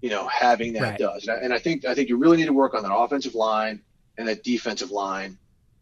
you 0.01 0.09
know, 0.09 0.27
having 0.27 0.73
that 0.73 0.81
Right. 0.81 0.97
does. 0.99 1.27
And 1.27 1.37
I, 1.37 1.43
and 1.43 1.53
I 1.53 1.59
think 1.59 1.85
I 1.85 1.93
think 1.93 2.09
you 2.09 2.17
really 2.17 2.37
need 2.37 2.47
to 2.47 2.53
work 2.53 2.73
on 2.73 2.83
that 2.83 2.93
offensive 2.93 3.35
line 3.35 3.81
and 4.17 4.27
that 4.27 4.43
defensive 4.43 4.89
line 4.91 5.37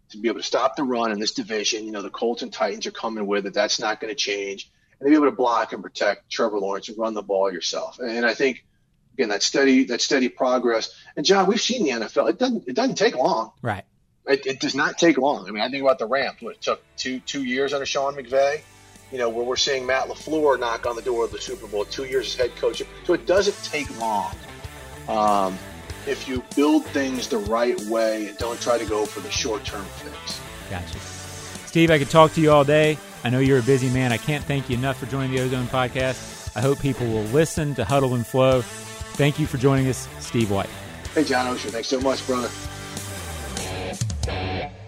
to 0.10 0.18
be 0.18 0.28
able 0.28 0.40
to 0.40 0.46
stop 0.46 0.76
the 0.76 0.84
run 0.84 1.12
in 1.12 1.20
this 1.20 1.32
division. 1.34 1.86
You 1.86 1.92
know, 1.92 2.02
the 2.02 2.10
Colts 2.10 2.42
and 2.42 2.52
Titans 2.52 2.86
are 2.88 2.92
coming 2.92 3.26
with 3.26 3.46
it. 3.46 3.54
That's 3.54 3.80
not 3.80 4.02
going 4.02 4.12
to 4.12 4.16
change. 4.16 4.70
And 5.00 5.08
to 5.08 5.10
be 5.10 5.16
able 5.16 5.26
to 5.26 5.36
block 5.36 5.72
and 5.74 5.82
protect 5.82 6.30
Trevor 6.30 6.60
Lawrence 6.60 6.90
and 6.90 6.98
run 6.98 7.14
the 7.14 7.22
ball 7.24 7.52
yourself. 7.52 8.00
And, 8.00 8.12
and 8.12 8.26
I 8.26 8.34
think 8.34 8.66
again 9.14 9.30
that 9.30 9.44
steady 9.44 9.86
that 9.86 10.02
steady 10.02 10.28
progress. 10.28 10.94
And 11.16 11.26
John, 11.26 11.48
we've 11.48 11.62
seen 11.62 11.84
the 11.86 11.92
NFL. 11.92 12.30
It 12.32 12.38
doesn't 12.38 12.68
it 12.68 12.76
doesn't 12.76 12.96
take 12.96 13.16
long. 13.16 13.54
Right. 13.62 13.86
It, 14.26 14.46
it 14.46 14.60
does 14.60 14.74
not 14.74 14.98
take 14.98 15.18
long. 15.18 15.48
I 15.48 15.52
mean, 15.52 15.62
I 15.62 15.70
think 15.70 15.84
about 15.84 16.00
the 16.00 16.06
Rams. 16.06 16.42
What, 16.42 16.56
it 16.56 16.62
took 16.62 16.82
two 16.98 17.20
two 17.22 17.44
years 17.44 17.74
under 17.74 17.86
Sean 17.86 18.16
McVay. 18.16 18.62
You 19.12 19.20
know, 19.20 19.30
where 19.30 19.44
we're 19.44 19.58
seeing 19.58 19.86
Matt 19.86 20.08
Lafleur 20.08 20.60
knock 20.60 20.88
on 20.88 20.96
the 20.96 21.02
door 21.02 21.26
of 21.26 21.32
the 21.32 21.40
Super 21.40 21.68
Bowl, 21.68 21.86
two 21.86 22.06
years 22.06 22.28
as 22.28 22.36
head 22.36 22.56
coach. 22.56 22.82
So 23.04 23.14
it 23.14 23.28
doesn't 23.28 23.58
take 23.64 23.96
long. 24.00 24.34
Um, 25.08 25.58
if 26.08 26.28
you 26.28 26.44
build 26.56 26.86
things 26.88 27.28
the 27.28 27.38
right 27.38 27.80
way 27.82 28.28
and 28.30 28.38
don't 28.38 28.60
try 28.60 28.78
to 28.78 28.86
go 28.86 29.06
for 29.06 29.20
the 29.20 29.30
short 29.30 29.64
term 29.66 29.86
fix. 29.86 30.40
Gotcha. 30.70 30.98
Steve, 31.68 31.92
I 31.92 32.00
could 32.00 32.10
talk 32.10 32.34
to 32.34 32.42
you 32.42 32.52
all 32.52 32.64
day. 32.64 32.98
I 33.24 33.30
know 33.30 33.40
you're 33.40 33.60
a 33.60 33.64
busy 33.64 33.90
man. 33.90 34.12
I 34.12 34.18
can't 34.18 34.44
thank 34.44 34.70
you 34.70 34.78
enough 34.78 34.98
for 34.98 35.06
joining 35.06 35.32
the 35.32 35.42
Ozone 35.42 35.68
Podcast. 35.68 36.56
I 36.56 36.62
hope 36.62 36.80
people 36.80 37.08
will 37.08 37.24
listen 37.26 37.74
to 37.76 37.86
Huddle 37.86 38.16
and 38.16 38.26
Flow. 38.26 38.62
Thank 38.62 39.40
you 39.40 39.48
for 39.48 39.58
joining 39.58 39.88
us, 39.88 40.08
Steve 40.20 40.48
Wyche. 40.50 40.68
Hey, 41.14 41.24
John 41.24 41.46
Oehser, 41.46 41.70
thanks 41.70 41.88
so 41.88 42.02
much, 42.02 42.26
brother. 42.26 42.50
Yeah. 44.26 44.83